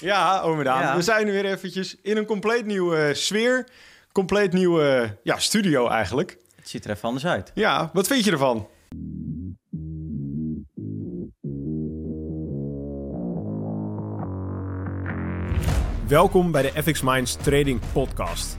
Ja, 0.00 0.40
ome 0.40 0.64
Daan. 0.64 0.80
Ja. 0.80 0.96
We 0.96 1.02
zijn 1.02 1.26
nu 1.26 1.32
weer 1.32 1.44
eventjes 1.44 1.96
in 2.02 2.16
een 2.16 2.24
compleet 2.24 2.66
nieuwe 2.66 3.14
sfeer. 3.14 3.68
Compleet 4.12 4.52
nieuwe 4.52 5.18
ja, 5.22 5.38
studio 5.38 5.88
eigenlijk. 5.88 6.36
Het 6.56 6.68
ziet 6.68 6.84
er 6.84 6.90
even 6.90 7.02
anders 7.02 7.26
uit. 7.26 7.50
Ja, 7.54 7.90
wat 7.92 8.06
vind 8.06 8.24
je 8.24 8.30
ervan? 8.30 8.68
Welkom 16.08 16.52
bij 16.52 16.62
de 16.62 16.82
FX 16.82 17.02
Minds 17.02 17.36
Trading 17.36 17.80
Podcast. 17.92 18.58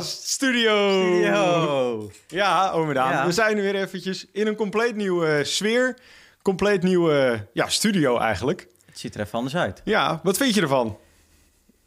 podcast 0.00 0.28
studio. 0.28 1.02
Studio. 1.02 2.10
Ja, 2.28 2.70
ome 2.70 2.94
Daan. 2.94 3.10
Ja. 3.10 3.26
We 3.26 3.32
zijn 3.32 3.56
nu 3.56 3.62
weer 3.62 3.74
eventjes 3.74 4.26
in 4.32 4.46
een 4.46 4.54
compleet 4.54 4.96
nieuwe 4.96 5.44
sfeer. 5.44 5.98
Compleet 6.42 6.82
nieuwe 6.82 7.46
ja, 7.52 7.68
studio 7.68 8.18
eigenlijk. 8.18 8.66
Het 8.86 8.98
ziet 8.98 9.14
er 9.14 9.20
even 9.20 9.38
anders 9.38 9.56
uit. 9.56 9.80
Ja, 9.84 10.20
wat 10.22 10.36
vind 10.36 10.54
je 10.54 10.60
ervan? 10.60 10.98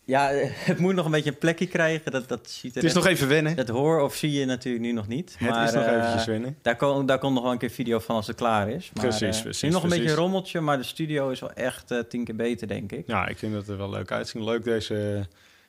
Ja, 0.06 0.32
eh, 0.32 0.50
het 0.54 0.80
moet 0.80 0.96
nog 0.96 1.06
een 1.06 1.12
beetje 1.12 1.30
een 1.30 1.38
plekje 1.38 1.68
krijgen. 1.68 2.12
Dat, 2.12 2.28
dat 2.28 2.50
ziet 2.50 2.76
er 2.76 2.82
Het 2.82 2.90
is 2.90 2.94
nog 2.94 3.06
even 3.06 3.28
wennen. 3.28 3.56
Dat 3.56 3.68
hoor 3.68 4.02
of 4.02 4.16
zie 4.16 4.32
je 4.32 4.46
natuurlijk 4.46 4.84
nu 4.84 4.92
nog 4.92 5.08
niet. 5.08 5.36
Het 5.38 5.50
maar, 5.50 5.68
is 5.68 5.74
nog 5.74 5.84
eh, 5.84 5.96
eventjes 5.96 6.26
wennen. 6.26 6.58
Daar, 6.62 6.76
komt 6.76 7.08
daar 7.08 7.20
komt 7.20 7.34
nog 7.34 7.44
wel 7.44 7.52
een 7.52 7.58
keer 7.58 7.70
video 7.70 8.00
van 8.00 8.16
als 8.16 8.28
het 8.28 8.36
klaar 8.36 8.70
is. 8.70 8.92
Maar, 8.94 9.04
Precies, 9.06 9.38
eh, 9.38 9.44
precies, 9.44 9.62
Nu 9.62 9.70
nog 9.70 9.84
een 9.84 9.90
beetje 9.90 10.10
een 10.10 10.16
rommeltje, 10.16 10.62
maar 10.62 10.78
de 10.78 10.84
studio 10.84 11.30
is 11.30 11.40
wel 11.40 11.54
echt 11.54 11.92
eh, 11.92 12.00
tien 12.00 12.24
keer 12.24 12.36
beter, 12.36 12.68
denk 12.68 12.92
ik. 12.92 13.08
Ja, 13.08 13.28
ik 13.28 13.38
vind 13.38 13.54
dat 13.54 13.68
er 13.68 13.78
wel 13.78 13.90
leuk 13.90 14.12
uitzien. 14.12 14.44
Leuk 14.44 14.64
deze 14.64 15.28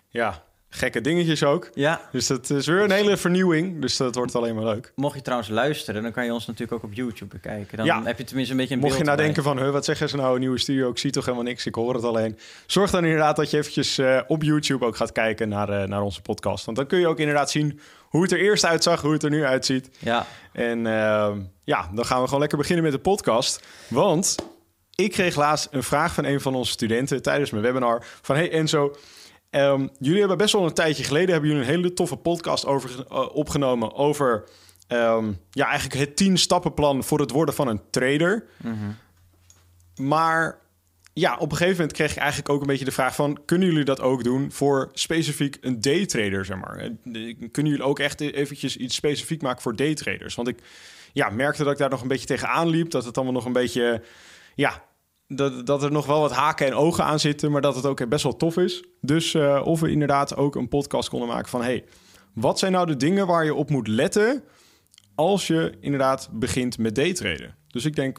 ja, 0.09 0.43
gekke 0.77 1.01
dingetjes 1.01 1.43
ook. 1.45 1.71
Ja, 1.75 2.01
Dus 2.13 2.27
dat 2.27 2.51
is 2.51 2.67
weer 2.67 2.83
een 2.83 2.91
hele 2.91 3.17
vernieuwing. 3.17 3.81
Dus 3.81 3.97
dat 3.97 4.15
wordt 4.15 4.35
alleen 4.35 4.55
maar 4.55 4.65
leuk. 4.65 4.93
mocht 4.97 5.15
je 5.15 5.23
trouwens 5.23 5.49
luisteren, 5.51 6.03
dan 6.03 6.13
kan 6.13 6.25
je 6.25 6.33
ons 6.33 6.47
natuurlijk 6.47 6.73
ook 6.85 6.91
op 6.91 6.95
YouTube 6.97 7.35
bekijken. 7.35 7.77
Dan 7.77 7.87
Ja. 7.87 8.03
heb 8.05 8.19
je 8.19 8.25
tenminste 8.25 8.53
een 8.53 8.59
beetje 8.61 8.75
een 8.75 8.81
Mocht 8.81 8.93
je 8.93 8.99
nou 8.99 9.11
erbij. 9.11 9.25
denken 9.25 9.43
van, 9.43 9.71
wat 9.73 9.85
zeggen 9.85 10.09
ze 10.09 10.17
nou, 10.17 10.35
een 10.35 10.41
nieuwe 10.41 10.59
studio? 10.59 10.91
Ik 10.91 10.99
zie 10.99 11.11
toch 11.11 11.25
helemaal 11.25 11.45
niks, 11.47 11.67
ik 11.67 11.75
hoor 11.75 11.95
het 11.95 12.05
alleen. 12.05 12.39
Zorg 12.67 12.91
dan 12.91 13.05
inderdaad 13.05 13.37
dat 13.37 13.51
je 13.51 13.57
eventjes 13.57 13.99
eh, 13.99 14.21
op 14.27 14.43
YouTube 14.43 14.85
ook 14.85 14.97
gaat 14.97 15.13
kijken 15.13 15.49
naar, 15.49 15.69
eh, 15.69 15.89
naar 15.89 16.03
onze 16.03 16.21
podcast. 16.21 16.65
Want 16.65 16.77
dan 16.77 16.87
kun 16.87 16.99
je 16.99 17.07
ook 17.07 17.19
inderdaad 17.19 17.51
zien 17.51 17.81
hoe 18.01 18.23
het 18.23 18.33
er 18.33 18.41
eerst 18.41 18.65
uitzag, 18.65 19.01
hoe 19.01 19.13
het 19.13 19.23
er 19.23 19.31
nu 19.31 19.45
uitziet. 19.45 19.91
Ja, 19.99 20.27
En 20.53 20.87
ehm, 20.87 21.39
ja, 21.65 21.91
dan 21.95 22.05
gaan 22.07 22.19
we 22.21 22.25
gewoon 22.25 22.41
lekker 22.41 22.59
beginnen 22.59 22.85
met 22.85 22.93
de 22.93 22.99
podcast. 22.99 23.65
Want 23.89 24.37
ik 24.95 25.13
kreeg 25.13 25.37
laatst 25.37 25.69
een 25.71 25.83
vraag 25.83 26.15
van 26.15 26.25
een 26.25 26.41
van 26.41 26.55
onze 26.55 26.73
studenten 26.73 27.23
tijdens 27.23 27.51
mijn 27.51 27.63
webinar. 27.63 28.05
Van, 28.23 28.37
hey 28.37 28.51
Enzo, 28.53 28.95
ehm, 29.55 29.87
jullie 29.99 30.19
hebben 30.19 30.39
best 30.39 30.53
wel 30.53 30.65
een 30.67 30.75
tijdje 30.75 31.05
geleden... 31.05 31.31
hebben 31.31 31.51
jullie 31.51 31.65
een 31.65 31.71
hele 31.75 31.93
toffe 31.93 32.17
podcast 32.17 32.67
over, 32.67 33.05
eh, 33.11 33.29
opgenomen 33.35 33.95
over... 33.95 34.45
ehm, 34.87 35.33
ja, 35.51 35.67
eigenlijk 35.69 36.01
het 36.01 36.17
10 36.17 36.39
stappenplan 36.39 37.05
voor 37.05 37.21
het 37.21 37.31
worden 37.31 37.55
van 37.55 37.69
een 37.69 37.81
trader. 37.91 38.45
Maar 39.97 40.59
ja, 41.13 41.35
op 41.37 41.51
een 41.51 41.57
gegeven 41.57 41.77
moment 41.77 41.93
kreeg 41.93 42.11
ik 42.11 42.17
eigenlijk 42.17 42.49
ook 42.49 42.61
een 42.61 42.67
beetje 42.67 42.85
de 42.85 42.91
vraag 42.91 43.15
van... 43.15 43.39
kunnen 43.45 43.69
jullie 43.69 43.85
dat 43.85 44.01
ook 44.01 44.25
doen 44.25 44.53
voor 44.53 44.91
specifiek 44.93 45.57
een 45.61 45.81
daytrader, 45.81 46.45
zeg 46.45 46.57
maar? 46.57 46.77
Eh, 46.77 46.91
Kunnen 47.51 47.73
jullie 47.73 47.87
ook 47.87 47.99
echt 47.99 48.21
eventjes 48.21 48.77
iets 48.77 48.95
specifiek 48.95 49.43
maken 49.43 49.63
voor 49.63 49.77
daytraders? 49.77 50.35
Want 50.35 50.49
ik 50.49 50.59
ja, 51.13 51.31
merkte 51.31 51.63
dat 51.63 51.73
ik 51.73 51.79
daar 51.79 51.91
nog 51.91 52.03
een 52.03 52.09
beetje 52.09 52.27
tegenaan 52.27 52.69
liep. 52.69 52.91
Dat 52.91 53.05
het 53.05 53.17
allemaal 53.17 53.35
nog 53.35 53.45
een 53.45 53.53
beetje... 53.53 54.03
Ja, 54.55 54.83
dat, 55.29 55.67
dat 55.67 55.83
er 55.83 55.93
nog 55.93 56.07
wel 56.07 56.21
wat 56.21 56.33
haken 56.33 56.67
en 56.67 56.75
ogen 56.75 57.05
aan 57.05 57.21
zitten... 57.21 57.51
maar 57.51 57.61
dat 57.61 57.75
het 57.75 57.87
ook 57.87 58.09
best 58.09 58.23
wel 58.23 58.37
tof 58.37 58.57
is. 58.57 58.85
Dus 59.01 59.35
eh, 59.35 59.63
of 59.65 59.81
we 59.81 59.91
inderdaad 59.91 60.37
ook 60.37 60.55
een 60.55 60.69
podcast 60.69 61.09
konden 61.09 61.29
maken 61.29 61.49
van... 61.49 61.63
hey, 61.63 61.85
wat 62.33 62.59
zijn 62.59 62.73
nou 62.73 62.87
de 62.87 62.97
dingen 62.97 63.27
waar 63.27 63.45
je 63.45 63.55
op 63.55 63.71
moet 63.71 63.89
letten... 63.89 64.43
als 65.15 65.47
je 65.47 65.73
inderdaad 65.81 66.29
begint 66.33 66.79
met 66.79 66.95
daytraden? 66.95 67.55
Dus 67.67 67.85
ik 67.85 67.97
denk... 67.97 68.19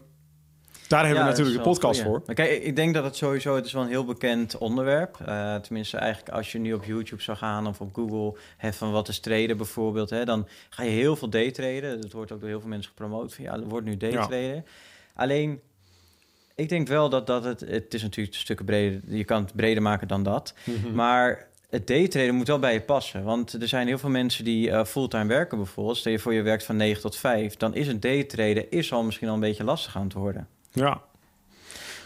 Daar 0.87 1.05
hebben 1.05 1.23
Ja, 1.23 1.25
we 1.25 1.29
natuurlijk 1.29 1.57
de 1.57 1.69
podcast 1.69 2.01
voor. 2.01 2.21
Maar 2.25 2.35
kijk, 2.35 2.63
ik 2.63 2.75
denk 2.75 2.93
dat 2.93 3.03
het 3.03 3.15
sowieso, 3.15 3.55
het 3.55 3.65
is 3.65 3.73
wel 3.73 3.81
een 3.81 3.89
heel 3.89 4.05
bekend 4.05 4.57
onderwerp. 4.57 5.17
Eh 5.25 5.55
tenminste, 5.55 5.97
eigenlijk 5.97 6.35
als 6.35 6.51
je 6.51 6.59
nu 6.59 6.73
op 6.73 6.83
YouTube 6.83 7.21
zou 7.21 7.37
gaan 7.37 7.67
of 7.67 7.81
op 7.81 7.95
Google, 7.95 8.39
hè, 8.57 8.73
van 8.73 8.91
wat 8.91 9.07
is 9.07 9.19
traden 9.19 9.57
bijvoorbeeld, 9.57 10.09
hè, 10.09 10.25
dan 10.25 10.47
ga 10.69 10.83
je 10.83 10.89
heel 10.89 11.15
veel 11.15 11.29
daytraden. 11.29 12.01
Dat 12.01 12.11
wordt 12.11 12.31
ook 12.31 12.39
door 12.39 12.49
heel 12.49 12.59
veel 12.59 12.69
mensen 12.69 12.89
gepromoot. 12.89 13.33
Van, 13.33 13.43
ja, 13.43 13.53
er 13.53 13.67
wordt 13.67 13.85
nu 13.85 13.97
daytraden. 13.97 14.65
Alleen, 15.13 15.61
ik 16.55 16.69
denk 16.69 16.87
wel 16.87 17.09
dat, 17.09 17.27
dat 17.27 17.43
het, 17.43 17.59
het 17.59 17.93
is 17.93 18.01
natuurlijk 18.01 18.35
stukken 18.35 18.65
breder, 18.65 19.01
je 19.05 19.23
kan 19.23 19.43
het 19.43 19.55
breder 19.55 19.83
maken 19.83 20.07
dan 20.07 20.23
dat. 20.23 20.53
Mhm. 20.63 20.93
Maar 20.93 21.47
het 21.69 21.87
daytraden 21.87 22.35
moet 22.35 22.47
wel 22.47 22.59
bij 22.59 22.73
je 22.73 22.81
passen. 22.81 23.23
Want 23.23 23.61
er 23.61 23.67
zijn 23.67 23.87
heel 23.87 23.97
veel 23.97 24.09
mensen 24.09 24.43
die 24.43 24.71
eh, 24.71 24.85
fulltime 24.85 25.25
werken 25.25 25.57
bijvoorbeeld. 25.57 25.97
Stel 25.97 26.11
je 26.11 26.19
voor 26.19 26.33
je 26.33 26.41
werkt 26.41 26.63
van 26.63 26.75
9 26.75 27.01
tot 27.01 27.15
5. 27.15 27.55
Dan 27.55 27.75
is 27.75 27.87
een 27.87 27.99
daytraden 27.99 28.71
is 28.71 28.93
al 28.93 29.03
misschien 29.03 29.27
al 29.27 29.33
een 29.33 29.39
beetje 29.39 29.63
lastig 29.63 29.95
aan 29.95 30.03
het 30.03 30.13
worden. 30.13 30.47
Ja, 30.71 31.01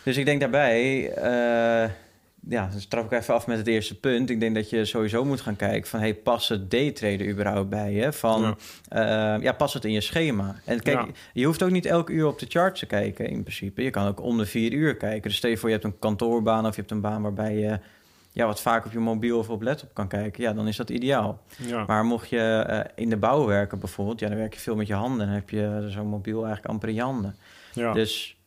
Dus 0.03 0.17
ik 0.17 0.25
denk 0.25 0.39
daarbij, 0.39 1.11
eh, 1.13 1.89
ja, 2.47 2.69
dus 2.73 2.85
trap 2.87 3.05
ik 3.05 3.19
even 3.19 3.33
af 3.33 3.47
met 3.47 3.57
het 3.57 3.67
eerste 3.67 3.99
punt. 3.99 4.29
Ik 4.29 4.39
denk 4.39 4.55
dat 4.55 4.69
je 4.69 4.85
sowieso 4.85 5.25
moet 5.25 5.41
gaan 5.41 5.55
kijken 5.55 5.89
van, 5.89 5.99
hey, 5.99 6.15
past 6.15 6.49
het 6.49 6.71
daytraden 6.71 7.29
überhaupt 7.29 7.69
bij 7.69 7.91
je? 7.93 8.11
Van, 8.13 8.41
Ja. 8.41 8.55
ja. 9.07 9.35
ja, 9.41 9.51
past 9.53 9.73
het 9.73 9.85
in 9.85 9.91
je 9.91 10.01
schema? 10.01 10.55
En 10.65 10.81
kijk, 10.81 10.97
Ja. 10.99 11.07
je 11.33 11.45
hoeft 11.45 11.63
ook 11.63 11.69
niet 11.71 11.85
elke 11.85 12.11
uur 12.11 12.27
op 12.27 12.39
de 12.39 12.45
chart 12.49 12.79
te 12.79 12.85
kijken 12.85 13.29
in 13.29 13.41
principe. 13.41 13.83
Je 13.83 13.89
kan 13.89 14.07
ook 14.07 14.21
om 14.21 14.37
de 14.37 14.45
vier 14.45 14.71
uur 14.73 14.95
kijken. 14.97 15.21
Dus 15.29 15.35
stel 15.37 15.49
je 15.49 15.57
voor, 15.57 15.69
je 15.69 15.75
hebt 15.75 15.87
een 15.87 15.99
kantoorbaan 15.99 16.65
of 16.65 16.71
je 16.75 16.79
hebt 16.79 16.91
een 16.91 17.01
baan 17.01 17.21
waarbij 17.21 17.55
je 17.55 17.79
ja, 18.31 18.45
wat 18.45 18.61
vaak 18.61 18.85
op 18.85 18.91
je 18.91 18.99
mobiel 18.99 19.37
of 19.37 19.49
op 19.49 19.61
laptop 19.61 19.93
kan 19.93 20.07
kijken. 20.07 20.43
Ja, 20.43 20.53
dan 20.53 20.67
is 20.67 20.77
dat 20.77 20.89
ideaal. 20.89 21.41
ja. 21.57 21.83
Maar 21.87 22.05
mocht 22.05 22.29
je 22.29 22.39
eh, 22.67 22.79
in 22.95 23.09
de 23.09 23.17
bouw 23.17 23.45
werken 23.45 23.79
bijvoorbeeld, 23.79 24.19
ja, 24.19 24.27
dan 24.27 24.37
werk 24.37 24.53
je 24.53 24.59
veel 24.59 24.75
met 24.75 24.87
je 24.87 24.93
handen. 24.93 25.25
Dan 25.25 25.35
heb 25.35 25.49
je 25.49 25.85
zo'n 25.87 26.07
mobiel 26.07 26.37
eigenlijk 26.37 26.65
amper 26.73 26.89
in 26.89 26.95
je 26.95 27.01
handen. 27.01 27.35
ja. 27.73 27.93
Dus 27.93 28.37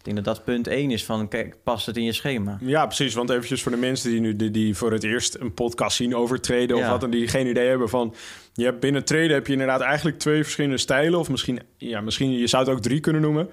ik 0.00 0.06
denk 0.06 0.16
dat 0.24 0.34
dat 0.34 0.44
punt 0.44 0.66
één 0.66 0.90
is 0.90 1.04
van, 1.04 1.28
kijk, 1.28 1.56
past 1.62 1.86
het 1.86 1.96
in 1.96 2.04
je 2.04 2.12
schema? 2.12 2.58
Ja, 2.60 2.86
precies. 2.86 3.14
Want 3.14 3.30
eventjes 3.30 3.62
voor 3.62 3.72
de 3.72 3.78
mensen 3.78 4.10
die 4.10 4.20
nu 4.20 4.36
die, 4.36 4.50
die 4.50 4.76
voor 4.76 4.92
het 4.92 5.04
eerst 5.04 5.34
een 5.34 5.54
podcast 5.54 5.96
zien 5.96 6.14
over 6.16 6.40
traden 6.40 6.76
of 6.76 6.82
Ja. 6.82 6.90
wat 6.90 7.02
en 7.02 7.10
die 7.10 7.28
geen 7.28 7.46
idee 7.46 7.68
hebben 7.68 7.88
van. 7.88 8.14
Je 8.52 8.64
hebt 8.64 8.80
binnen 8.80 9.04
traden 9.04 9.30
heb 9.30 9.46
je 9.46 9.52
inderdaad 9.52 9.80
eigenlijk 9.80 10.18
twee 10.18 10.42
verschillende 10.42 10.78
stijlen. 10.78 11.18
Of 11.18 11.30
misschien, 11.30 11.60
ja, 11.76 12.00
misschien 12.00 12.30
je 12.30 12.46
zou 12.46 12.64
het 12.64 12.72
ook 12.72 12.80
drie 12.82 13.00
kunnen 13.00 13.22
noemen. 13.22 13.48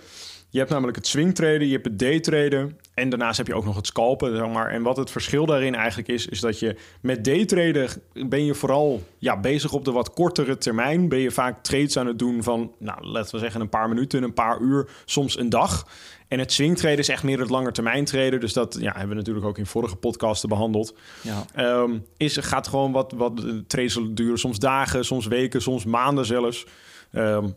Je 0.49 0.59
hebt 0.59 0.71
namelijk 0.71 0.97
het 0.97 1.07
swing 1.07 1.35
traden, 1.35 1.67
je 1.67 1.73
hebt 1.73 1.85
het 1.85 1.99
day 1.99 2.19
traden. 2.19 2.77
En 2.93 3.09
daarnaast 3.09 3.37
heb 3.37 3.47
je 3.47 3.55
ook 3.55 3.65
nog 3.65 3.75
het 3.75 3.87
scalpen. 3.87 4.35
Zeg 4.35 4.47
maar. 4.47 4.71
En 4.71 4.81
wat 4.81 4.97
het 4.97 5.11
verschil 5.11 5.45
daarin 5.45 5.75
eigenlijk 5.75 6.07
is, 6.07 6.27
is 6.27 6.39
dat 6.39 6.59
je 6.59 6.75
met 7.01 7.23
day 7.23 7.45
traden 7.45 7.89
ben 8.13 8.45
je 8.45 8.53
vooral 8.53 9.03
ja, 9.17 9.39
bezig 9.39 9.73
op 9.73 9.85
de 9.85 9.91
wat 9.91 10.13
kortere 10.13 10.57
termijn. 10.57 11.09
Ben 11.09 11.19
je 11.19 11.31
vaak 11.31 11.63
trades 11.63 11.97
aan 11.97 12.07
het 12.07 12.19
doen 12.19 12.43
van, 12.43 12.71
nou, 12.79 13.07
laten 13.07 13.35
we 13.35 13.41
zeggen, 13.41 13.61
een 13.61 13.69
paar 13.69 13.89
minuten, 13.89 14.23
een 14.23 14.33
paar 14.33 14.59
uur, 14.59 14.89
soms 15.05 15.39
een 15.39 15.49
dag. 15.49 15.87
En 16.27 16.39
het 16.39 16.51
swing 16.51 16.77
traden 16.77 16.97
is 16.97 17.09
echt 17.09 17.23
meer 17.23 17.39
het 17.39 17.49
lange 17.49 17.71
termijn 17.71 18.05
traden. 18.05 18.39
Dus 18.39 18.53
dat 18.53 18.77
ja, 18.79 18.91
hebben 18.91 19.09
we 19.09 19.15
natuurlijk 19.15 19.45
ook 19.45 19.57
in 19.57 19.65
vorige 19.65 19.95
podcasten 19.95 20.49
behandeld. 20.49 20.95
Ja. 21.21 21.45
Ehm, 21.53 21.97
is, 22.17 22.37
gaat 22.37 22.67
gewoon 22.67 22.91
wat, 22.91 23.11
wat 23.11 23.43
eh, 23.43 23.51
trades 23.67 23.99
duren. 24.09 24.39
Soms 24.39 24.59
dagen, 24.59 25.05
soms 25.05 25.27
weken, 25.27 25.61
soms 25.61 25.85
maanden 25.85 26.25
zelfs. 26.25 26.65
Ehm, 27.11 27.47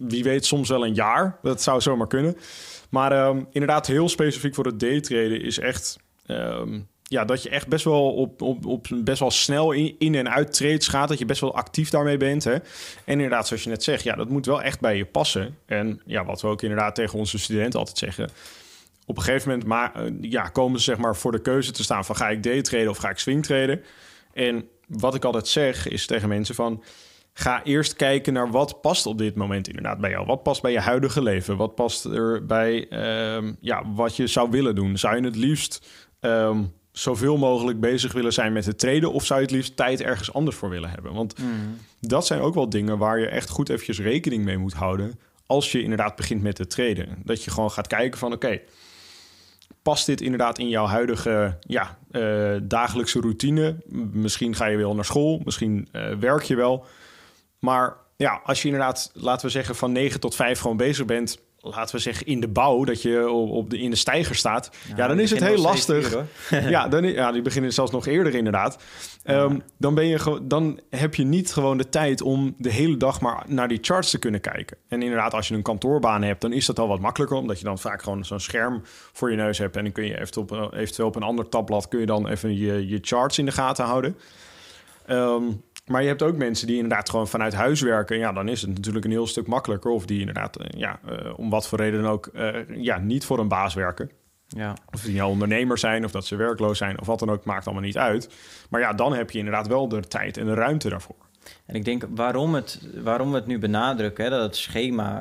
wie 0.00 0.22
weet 0.22 0.46
soms 0.46 0.68
wel 0.68 0.86
een 0.86 0.94
jaar. 0.94 1.38
Dat 1.42 1.62
zou 1.62 1.80
zomaar 1.80 2.06
kunnen. 2.06 2.36
Maar 2.90 3.12
ehm, 3.12 3.42
inderdaad, 3.50 3.86
heel 3.86 4.08
specifiek 4.08 4.54
voor 4.54 4.66
het 4.66 4.80
daytraden 4.80 5.42
is 5.42 5.58
echt... 5.58 5.98
ehm, 6.26 6.80
ja, 7.02 7.24
dat 7.24 7.42
je 7.42 7.48
echt 7.48 7.68
best 7.68 7.84
wel 7.84 8.14
op, 8.14 8.42
op, 8.42 8.66
op 8.66 8.86
best 8.94 9.20
wel 9.20 9.30
snel 9.30 9.72
in, 9.72 10.14
en 10.14 10.30
uit 10.30 10.52
trades 10.52 10.88
gaat. 10.88 11.08
Dat 11.08 11.18
je 11.18 11.24
best 11.24 11.40
wel 11.40 11.54
actief 11.54 11.90
daarmee 11.90 12.16
bent. 12.16 12.44
Hè? 12.44 12.52
En 12.52 12.62
inderdaad, 13.04 13.46
zoals 13.46 13.62
je 13.62 13.68
net 13.68 13.82
zegt, 13.82 14.02
ja, 14.02 14.14
dat 14.14 14.28
moet 14.28 14.46
wel 14.46 14.62
echt 14.62 14.80
bij 14.80 14.96
je 14.96 15.04
passen. 15.04 15.58
En 15.66 16.00
ja, 16.06 16.24
wat 16.24 16.40
we 16.40 16.48
ook 16.48 16.62
inderdaad 16.62 16.94
tegen 16.94 17.18
onze 17.18 17.38
studenten 17.38 17.78
altijd 17.78 17.98
zeggen 17.98 18.30
op 19.06 19.16
een 19.16 19.22
gegeven 19.22 19.48
moment 19.48 19.68
maar, 19.68 19.94
eh, 19.94 20.12
ja, 20.20 20.48
komen 20.48 20.78
ze 20.78 20.84
zeg 20.84 20.98
maar 20.98 21.16
voor 21.16 21.32
de 21.32 21.42
keuze 21.42 21.72
te 21.72 21.82
staan 21.82 22.04
van 22.04 22.16
ga 22.16 22.28
ik 22.28 22.42
daytraden 22.42 22.88
of 22.88 22.96
ga 22.96 23.10
ik 23.10 23.18
swingtraden. 23.18 23.82
En 24.32 24.68
wat 24.86 25.14
ik 25.14 25.24
altijd 25.24 25.48
zeg 25.48 25.88
is 25.88 26.06
tegen 26.06 26.28
mensen 26.28 26.54
van 26.54 26.82
ga 27.32 27.64
eerst 27.64 27.94
kijken 27.94 28.32
naar 28.32 28.50
wat 28.50 28.80
past 28.80 29.06
op 29.06 29.18
dit 29.18 29.34
moment 29.34 29.68
inderdaad 29.68 29.98
bij 29.98 30.10
jou. 30.10 30.26
Wat 30.26 30.42
past 30.42 30.62
bij 30.62 30.72
je 30.72 30.80
huidige 30.80 31.22
leven? 31.22 31.56
Wat 31.56 31.74
past 31.74 32.04
er 32.04 32.46
bij 32.46 32.88
ehm, 32.88 33.52
ja, 33.60 33.92
wat 33.94 34.16
je 34.16 34.26
zou 34.26 34.50
willen 34.50 34.74
doen? 34.74 34.98
Zou 34.98 35.16
je 35.16 35.24
het 35.24 35.36
liefst 35.36 35.88
ehm, 36.20 36.62
zoveel 36.92 37.36
mogelijk 37.36 37.80
bezig 37.80 38.12
willen 38.12 38.32
zijn 38.32 38.52
met 38.52 38.66
het 38.66 38.78
traden 38.78 39.12
of 39.12 39.24
zou 39.24 39.40
je 39.40 39.46
het 39.46 39.54
liefst 39.54 39.76
tijd 39.76 40.00
ergens 40.00 40.32
anders 40.32 40.56
voor 40.56 40.68
willen 40.68 40.90
hebben? 40.90 41.12
Want 41.14 41.34
dat 42.00 42.26
zijn 42.26 42.40
ook 42.40 42.54
wel 42.54 42.68
dingen 42.68 42.98
waar 42.98 43.18
je 43.18 43.26
echt 43.26 43.48
goed 43.48 43.68
eventjes 43.68 44.00
rekening 44.00 44.44
mee 44.44 44.58
moet 44.58 44.72
houden 44.72 45.20
als 45.46 45.72
je 45.72 45.82
inderdaad 45.82 46.16
begint 46.16 46.42
met 46.42 46.58
het 46.58 46.70
traden. 46.70 47.08
Dat 47.24 47.44
je 47.44 47.50
gewoon 47.50 47.70
gaat 47.70 47.86
kijken 47.86 48.18
van 48.18 48.32
oké, 48.32 48.60
past 49.82 50.06
dit 50.06 50.20
inderdaad 50.20 50.58
in 50.58 50.68
jouw 50.68 50.86
huidige 50.86 51.58
ja, 51.60 51.98
eh, 52.10 52.54
dagelijkse 52.62 53.20
routine? 53.20 53.76
Misschien 54.12 54.54
ga 54.54 54.66
je 54.66 54.76
wel 54.76 54.94
naar 54.94 55.04
school, 55.04 55.40
misschien 55.44 55.88
eh, 55.92 56.14
werk 56.14 56.42
je 56.42 56.56
wel. 56.56 56.86
Maar 57.64 57.96
ja, 58.16 58.40
als 58.44 58.62
je 58.62 58.68
inderdaad, 58.68 59.10
laten 59.14 59.46
we 59.46 59.52
zeggen, 59.52 59.74
van 59.74 59.92
9 59.92 60.20
tot 60.20 60.34
5 60.34 60.60
gewoon 60.60 60.76
bezig 60.76 61.04
bent 61.04 61.38
laten 61.62 61.94
we 61.94 62.00
zeggen, 62.00 62.26
in 62.26 62.40
de 62.40 62.48
bouw, 62.48 62.84
dat 62.84 63.02
je 63.02 63.30
op 63.30 63.70
de, 63.70 63.78
in 63.78 63.90
de 63.90 63.96
stijger 63.96 64.34
staat. 64.34 64.70
Ja, 64.96 65.06
dan 65.06 65.18
is 65.20 65.30
het 65.30 65.44
heel 65.44 65.58
lastig. 65.58 66.16
ja, 66.50 66.88
dan, 66.88 67.04
ja, 67.04 67.32
die 67.32 67.42
beginnen 67.42 67.72
zelfs 67.72 67.90
nog 67.90 68.06
eerder 68.06 68.34
inderdaad. 68.34 68.82
Ehm, 69.22 69.58
dan, 69.78 69.94
ben 69.94 70.06
je 70.06 70.40
dan 70.42 70.80
heb 70.90 71.14
je 71.14 71.24
niet 71.24 71.52
gewoon 71.52 71.76
de 71.76 71.88
tijd 71.88 72.22
om 72.22 72.54
de 72.58 72.70
hele 72.70 72.96
dag 72.96 73.20
maar 73.20 73.44
naar 73.46 73.68
die 73.68 73.78
charts 73.80 74.10
te 74.10 74.18
kunnen 74.18 74.40
kijken. 74.40 74.76
En 74.88 75.02
inderdaad, 75.02 75.34
als 75.34 75.48
je 75.48 75.54
een 75.54 75.62
kantoorbaan 75.62 76.22
hebt, 76.22 76.40
dan 76.40 76.52
is 76.52 76.66
dat 76.66 76.78
al 76.78 76.88
wat 76.88 77.00
makkelijker, 77.00 77.36
omdat 77.36 77.58
je 77.58 77.64
dan 77.64 77.78
vaak 77.78 78.02
gewoon 78.02 78.24
zo'n 78.24 78.40
scherm 78.40 78.82
voor 79.12 79.30
je 79.30 79.36
neus 79.36 79.58
hebt. 79.58 79.76
En 79.76 79.82
dan 79.82 79.92
kun 79.92 80.04
je 80.04 80.20
eventueel 80.20 80.64
op, 80.64 80.74
eventueel 80.74 81.08
op 81.08 81.16
een 81.16 81.22
ander 81.22 81.48
tabblad 81.48 81.88
kun 81.88 82.00
je 82.00 82.06
dan 82.06 82.28
even 82.28 82.56
je, 82.56 82.88
je 82.88 82.98
charts 83.00 83.38
in 83.38 83.44
de 83.44 83.52
gaten 83.52 83.84
houden. 83.84 84.16
Um, 85.10 85.62
maar 85.86 86.02
je 86.02 86.08
hebt 86.08 86.22
ook 86.22 86.36
mensen 86.36 86.66
die 86.66 86.76
inderdaad 86.76 87.10
gewoon 87.10 87.28
vanuit 87.28 87.54
huis 87.54 87.80
werken. 87.80 88.18
Ja, 88.18 88.32
dan 88.32 88.48
is 88.48 88.60
het 88.60 88.70
natuurlijk 88.70 89.04
een 89.04 89.10
heel 89.10 89.26
stuk 89.26 89.46
makkelijker. 89.46 89.90
Of 89.90 90.06
die 90.06 90.18
inderdaad, 90.18 90.56
eh, 90.56 90.80
ja, 90.80 91.00
uh, 91.08 91.38
om 91.38 91.50
wat 91.50 91.68
voor 91.68 91.78
reden 91.78 92.04
ook, 92.04 92.30
uh, 92.34 92.54
ja, 92.68 92.98
niet 92.98 93.24
voor 93.24 93.38
een 93.38 93.48
baas 93.48 93.74
werken. 93.74 94.10
Ja. 94.46 94.76
Of 94.92 95.00
die 95.00 95.16
nou 95.16 95.30
ondernemer 95.30 95.78
zijn, 95.78 96.04
of 96.04 96.10
dat 96.10 96.26
ze 96.26 96.36
werkloos 96.36 96.78
zijn, 96.78 97.00
of 97.00 97.06
wat 97.06 97.18
dan 97.18 97.30
ook, 97.30 97.44
maakt 97.44 97.64
allemaal 97.64 97.84
niet 97.84 97.98
uit. 97.98 98.28
Maar 98.70 98.80
ja, 98.80 98.92
dan 98.92 99.14
heb 99.14 99.30
je 99.30 99.38
inderdaad 99.38 99.66
wel 99.66 99.88
de 99.88 100.00
tijd 100.00 100.36
en 100.36 100.46
de 100.46 100.54
ruimte 100.54 100.88
daarvoor. 100.88 101.16
En 101.66 101.74
ik 101.74 101.84
denk 101.84 102.06
waarom, 102.14 102.54
het, 102.54 102.80
waarom 103.02 103.30
we 103.30 103.36
het 103.36 103.46
nu 103.46 103.58
benadrukken, 103.58 104.24
hè, 104.24 104.30
dat 104.30 104.42
het 104.42 104.56
schema 104.56 105.18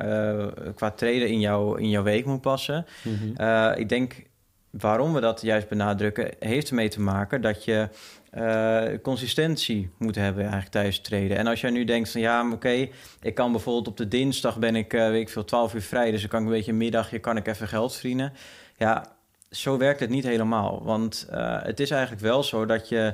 qua 0.75 0.91
treden 0.91 1.27
in, 1.27 1.39
jou, 1.39 1.81
in 1.81 1.89
jouw 1.89 2.03
week 2.03 2.25
moet 2.25 2.41
passen. 2.41 2.85
Mhm. 3.03 3.73
ik 3.79 3.89
denk 3.89 4.23
waarom 4.69 5.13
we 5.13 5.19
dat 5.19 5.41
juist 5.41 5.67
benadrukken, 5.67 6.31
heeft 6.39 6.69
ermee 6.69 6.89
te 6.89 7.01
maken 7.01 7.41
dat 7.41 7.65
je 7.65 7.89
uh, 8.37 8.83
consistentie 9.01 9.89
moet 9.97 10.15
hebben 10.15 10.41
eigenlijk 10.41 10.71
tijdens 10.71 10.99
treden. 10.99 11.37
En 11.37 11.47
als 11.47 11.61
jij 11.61 11.69
nu 11.69 11.83
denkt 11.83 12.11
van 12.11 12.21
ja, 12.21 12.51
oké, 12.51 12.87
ik 13.21 13.33
kan 13.33 13.51
bijvoorbeeld 13.51 13.87
op 13.87 13.97
de 13.97 14.07
dinsdag 14.07 14.59
ben 14.59 14.75
ik, 14.75 14.93
uh, 14.93 15.09
weet 15.09 15.21
ik 15.21 15.29
veel, 15.29 15.45
12 15.45 15.73
uur 15.73 15.81
vrij, 15.81 16.11
dus 16.11 16.21
dan 16.21 16.29
kan 16.29 16.39
ik 16.39 16.45
een 16.45 16.53
beetje 16.53 16.73
middagje, 16.73 17.19
kan 17.19 17.37
ik 17.37 17.47
even 17.47 17.67
geld 17.67 17.93
verdienen. 17.93 18.33
Ja, 18.77 19.15
zo 19.49 19.77
werkt 19.77 19.99
het 19.99 20.09
niet 20.09 20.23
helemaal. 20.23 20.83
Want 20.83 21.27
uh, 21.31 21.63
het 21.63 21.79
is 21.79 21.91
eigenlijk 21.91 22.21
wel 22.21 22.43
zo 22.43 22.65
dat 22.65 22.89
je 22.89 23.13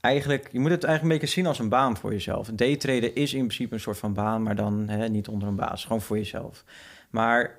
eigenlijk, 0.00 0.48
je 0.52 0.60
moet 0.60 0.70
het 0.70 0.84
eigenlijk 0.84 1.14
een 1.14 1.20
beetje 1.20 1.40
zien 1.40 1.46
als 1.46 1.58
een 1.58 1.68
baan 1.68 1.96
voor 1.96 2.12
jezelf. 2.12 2.48
Daytraden 2.48 3.14
is 3.14 3.32
in 3.34 3.46
principe 3.46 3.74
een 3.74 3.80
soort 3.80 3.98
van 3.98 4.14
baan, 4.14 4.42
maar 4.42 4.56
dan 4.56 4.88
hè, 4.88 5.08
niet 5.08 5.28
onder 5.28 5.48
een 5.48 5.56
baas, 5.56 5.82
gewoon 5.82 6.02
voor 6.02 6.16
jezelf. 6.16 6.64
Maar 7.10 7.58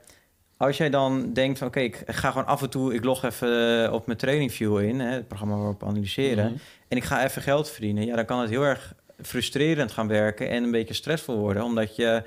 als 0.57 0.77
jij 0.77 0.89
dan 0.89 1.33
denkt 1.33 1.57
van 1.57 1.67
oké, 1.67 1.79
ik 1.79 2.03
ga 2.05 2.29
gewoon 2.29 2.47
af 2.47 2.61
en 2.61 2.69
toe, 2.69 2.93
ik 2.93 3.03
log 3.03 3.23
even 3.23 3.83
eh, 3.85 3.93
op 3.93 4.05
mijn 4.05 4.17
TrainingView 4.17 4.79
in, 4.79 4.99
hè, 4.99 5.11
het 5.11 5.27
programma 5.27 5.55
waarop 5.55 5.79
we 5.79 5.85
analyseren, 5.85 6.45
mhm. 6.45 6.55
en 6.87 6.97
ik 6.97 7.03
ga 7.03 7.23
even 7.23 7.41
geld 7.41 7.69
verdienen, 7.69 8.05
ja, 8.05 8.15
dan 8.15 8.25
kan 8.25 8.39
het 8.39 8.49
heel 8.49 8.63
erg 8.63 8.93
frustrerend 9.21 9.91
gaan 9.91 10.07
werken 10.07 10.49
en 10.49 10.63
een 10.63 10.71
beetje 10.71 10.93
stressvol 10.93 11.37
worden, 11.37 11.63
omdat 11.63 11.95
je 11.95 12.23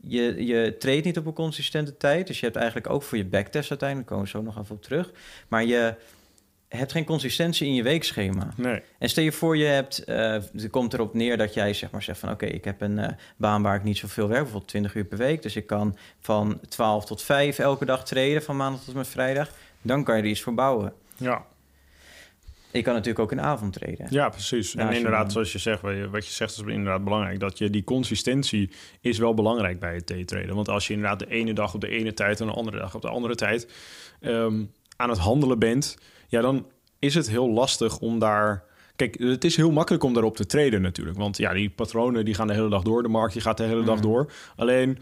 je, 0.00 0.46
je 0.46 0.76
treedt 0.78 1.04
niet 1.04 1.18
op 1.18 1.26
een 1.26 1.32
consistente 1.32 1.96
tijd. 1.96 2.26
Dus 2.26 2.38
je 2.38 2.44
hebt 2.44 2.56
eigenlijk 2.56 2.90
ook 2.90 3.02
voor 3.02 3.18
je 3.18 3.24
backtest 3.24 3.70
uiteindelijk, 3.70 4.08
komen 4.08 4.24
we 4.24 4.30
zo 4.30 4.42
nog 4.42 4.58
even 4.58 4.74
op 4.74 4.82
terug. 4.82 5.10
Maar 5.48 5.64
je, 5.64 5.94
hebt 6.68 6.92
geen 6.92 7.04
consistentie 7.04 7.66
in 7.66 7.74
je 7.74 7.82
weekschema. 7.82 8.52
Nee. 8.56 8.82
En 8.98 9.08
stel 9.08 9.24
je 9.24 9.32
voor, 9.32 9.56
je 9.56 9.64
hebt, 9.64 10.02
uh, 10.06 10.36
komt 10.70 10.92
erop 10.92 11.14
neer 11.14 11.36
dat 11.36 11.54
jij 11.54 11.72
zeg 11.72 11.90
maar 11.90 12.02
zegt 12.02 12.18
van 12.18 12.30
oké, 12.30 12.46
ik 12.46 12.64
heb 12.64 12.80
een 12.80 12.98
uh, 12.98 13.08
baan 13.36 13.62
waar 13.62 13.76
ik 13.76 13.82
niet 13.82 13.98
zoveel 13.98 14.28
werk, 14.28 14.42
bijvoorbeeld 14.42 14.70
20 14.70 14.94
uur 14.94 15.04
per 15.04 15.18
week. 15.18 15.42
Dus 15.42 15.56
ik 15.56 15.66
kan 15.66 15.96
van 16.20 16.60
12 16.68 17.04
tot 17.04 17.22
5 17.22 17.58
elke 17.58 17.84
dag 17.84 18.04
treden, 18.04 18.42
van 18.42 18.56
maandag 18.56 18.84
tot 18.84 18.94
met 18.94 19.08
vrijdag. 19.08 19.50
Dan 19.82 20.04
kan 20.04 20.16
je 20.16 20.22
er 20.22 20.28
iets 20.28 20.42
voor 20.42 20.54
bouwen. 20.54 20.92
Ja. 21.16 21.46
Je 22.70 22.82
kan 22.82 22.92
natuurlijk 22.92 23.18
ook 23.18 23.32
in 23.32 23.40
avond 23.40 23.72
treden. 23.72 24.06
Ja, 24.10 24.28
precies. 24.28 24.74
en 24.74 24.92
inderdaad, 24.92 25.32
zoals 25.32 25.52
je 25.52 25.58
zegt, 25.58 25.80
wat 26.10 26.26
je 26.26 26.32
zegt 26.32 26.52
is 26.52 26.58
inderdaad 26.58 27.04
belangrijk. 27.04 27.40
Dat 27.40 27.58
je 27.58 27.70
die 27.70 27.84
consistentie 27.84 28.70
is 29.00 29.18
wel 29.18 29.34
belangrijk 29.34 29.80
bij 29.80 29.94
het 29.94 30.26
treden. 30.26 30.54
Want 30.54 30.68
als 30.68 30.86
je 30.86 30.92
inderdaad 30.92 31.18
de 31.18 31.28
ene 31.28 31.52
dag 31.52 31.74
op 31.74 31.80
de 31.80 31.88
ene 31.88 32.14
tijd 32.14 32.40
en 32.40 32.46
de 32.46 32.52
andere 32.52 32.78
dag 32.78 32.94
op 32.94 33.02
de 33.02 33.08
andere 33.08 33.34
tijd 33.34 33.68
um, 34.20 34.72
aan 34.96 35.08
het 35.08 35.18
handelen 35.18 35.58
bent 35.58 35.96
ja, 36.28 36.40
dan 36.40 36.66
is 36.98 37.14
het 37.14 37.28
heel 37.28 37.50
lastig 37.50 37.98
om 37.98 38.18
daar. 38.18 38.64
Kijk, 38.96 39.18
het 39.18 39.44
is 39.44 39.56
heel 39.56 39.70
makkelijk 39.70 40.04
om 40.04 40.12
daarop 40.12 40.36
te 40.36 40.46
treden 40.46 40.82
natuurlijk. 40.82 41.18
Want 41.18 41.36
ja, 41.36 41.52
die 41.52 41.70
patronen 41.70 42.24
die 42.24 42.34
gaan 42.34 42.46
de 42.46 42.52
hele 42.52 42.68
dag 42.68 42.82
door. 42.82 43.02
De 43.02 43.08
markt 43.08 43.32
die 43.32 43.42
gaat 43.42 43.56
de 43.56 43.64
hele 43.64 43.84
dag 43.84 43.96
mm. 43.96 44.02
door. 44.02 44.32
Alleen 44.56 44.98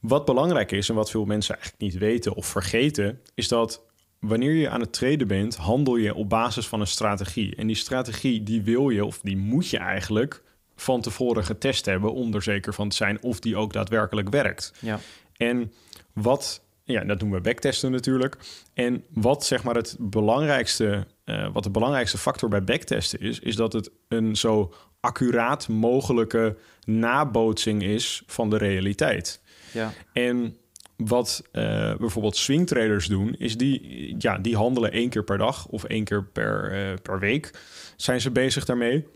wat 0.00 0.24
belangrijk 0.24 0.72
is 0.72 0.88
en 0.88 0.94
wat 0.94 1.10
veel 1.10 1.24
mensen 1.24 1.54
eigenlijk 1.54 1.82
niet 1.82 1.98
weten 1.98 2.34
of 2.34 2.46
vergeten, 2.46 3.20
is 3.34 3.48
dat 3.48 3.82
wanneer 4.18 4.52
je 4.54 4.68
aan 4.68 4.80
het 4.80 4.92
treden 4.92 5.28
bent, 5.28 5.56
handel 5.56 5.96
je 5.96 6.14
op 6.14 6.28
basis 6.28 6.68
van 6.68 6.80
een 6.80 6.86
strategie. 6.86 7.56
En 7.56 7.66
die 7.66 7.76
strategie 7.76 8.42
die 8.42 8.62
wil 8.62 8.90
je 8.90 9.04
of 9.04 9.20
die 9.20 9.36
moet 9.36 9.68
je 9.68 9.78
eigenlijk 9.78 10.42
van 10.76 11.00
tevoren 11.00 11.44
getest 11.44 11.84
hebben 11.84 12.12
om 12.12 12.34
er 12.34 12.42
zeker 12.42 12.74
van 12.74 12.88
te 12.88 12.96
zijn 12.96 13.22
of 13.22 13.40
die 13.40 13.56
ook 13.56 13.72
daadwerkelijk 13.72 14.28
werkt. 14.28 14.72
Ja. 14.80 15.00
En 15.36 15.72
wat 16.12 16.62
ja, 16.88 17.04
dat 17.04 17.20
doen 17.20 17.30
we 17.30 17.40
backtesten 17.40 17.90
natuurlijk. 17.90 18.36
En 18.74 19.04
wat 19.12 19.44
zeg 19.44 19.62
maar 19.62 19.74
het 19.74 19.96
belangrijkste, 19.98 21.06
uh, 21.24 21.48
wat 21.52 21.62
de 21.62 21.70
belangrijkste 21.70 22.18
factor 22.18 22.48
bij 22.48 22.64
backtesten 22.64 23.20
is, 23.20 23.38
is 23.38 23.56
dat 23.56 23.72
het 23.72 23.90
een 24.08 24.36
zo 24.36 24.74
accuraat 25.00 25.68
mogelijke 25.68 26.56
nabootsing 26.84 27.82
is 27.82 28.22
van 28.26 28.50
de 28.50 28.56
realiteit. 28.56 29.40
Ja. 29.72 29.92
En 30.12 30.56
wat 30.96 31.42
uh, 31.52 31.96
bijvoorbeeld 31.96 32.36
swingtraders 32.36 33.06
doen, 33.06 33.34
is 33.34 33.56
die, 33.56 34.14
ja, 34.18 34.38
die 34.38 34.56
handelen 34.56 34.92
één 34.92 35.08
keer 35.08 35.24
per 35.24 35.38
dag 35.38 35.66
of 35.66 35.84
één 35.84 36.04
keer 36.04 36.24
per, 36.24 36.72
uh, 36.72 36.94
per 37.02 37.18
week 37.18 37.50
zijn 37.96 38.20
ze 38.20 38.30
bezig 38.30 38.64
daarmee. 38.64 39.06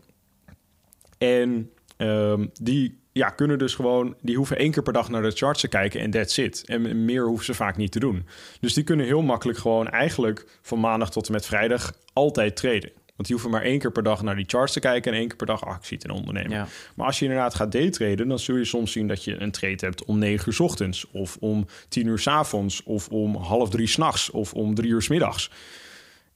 En 1.17 1.71
um, 1.97 2.51
die 2.61 3.02
ja, 3.13 3.29
kunnen 3.29 3.57
dus 3.57 3.75
gewoon, 3.75 4.15
die 4.21 4.35
hoeven 4.35 4.57
één 4.57 4.71
keer 4.71 4.83
per 4.83 4.93
dag 4.93 5.09
naar 5.09 5.21
de 5.21 5.31
charts 5.31 5.61
te 5.61 5.67
kijken 5.67 5.99
en 5.99 6.11
that's 6.11 6.37
it. 6.37 6.63
En 6.65 7.05
meer 7.05 7.25
hoeven 7.25 7.45
ze 7.45 7.53
vaak 7.53 7.77
niet 7.77 7.91
te 7.91 7.99
doen. 7.99 8.25
Dus 8.59 8.73
die 8.73 8.83
kunnen 8.83 9.05
heel 9.05 9.21
makkelijk 9.21 9.57
gewoon 9.57 9.89
eigenlijk 9.89 10.45
van 10.61 10.79
maandag 10.79 11.11
tot 11.11 11.27
en 11.27 11.33
met 11.33 11.45
vrijdag 11.45 11.93
altijd 12.13 12.55
traden. 12.55 12.91
Want 13.15 13.27
die 13.27 13.35
hoeven 13.35 13.51
maar 13.51 13.61
één 13.61 13.79
keer 13.79 13.91
per 13.91 14.03
dag 14.03 14.21
naar 14.21 14.35
die 14.35 14.45
charts 14.47 14.73
te 14.73 14.79
kijken 14.79 15.11
en 15.11 15.17
één 15.17 15.27
keer 15.27 15.37
per 15.37 15.47
dag 15.47 15.65
actie 15.65 15.97
te 15.97 16.13
ondernemen. 16.13 16.67
Maar 16.95 17.05
als 17.05 17.19
je 17.19 17.25
inderdaad 17.25 17.55
gaat 17.55 17.71
daytraden, 17.71 18.27
dan 18.27 18.39
zul 18.39 18.55
je 18.55 18.65
soms 18.65 18.91
zien 18.91 19.07
dat 19.07 19.23
je 19.23 19.41
een 19.41 19.51
trade 19.51 19.85
hebt 19.85 20.05
om 20.05 20.17
9 20.17 20.47
uur 20.47 20.53
s 20.53 20.59
ochtends, 20.59 21.11
of 21.11 21.37
om 21.39 21.65
10 21.89 22.07
uur 22.07 22.19
s 22.19 22.27
avonds, 22.27 22.83
of 22.83 23.07
om 23.07 23.35
half 23.35 23.69
drie 23.69 23.87
s'nachts, 23.87 24.29
of 24.29 24.53
om 24.53 24.75
drie 24.75 24.89
uur 24.89 25.01
s 25.01 25.07
middags. 25.07 25.51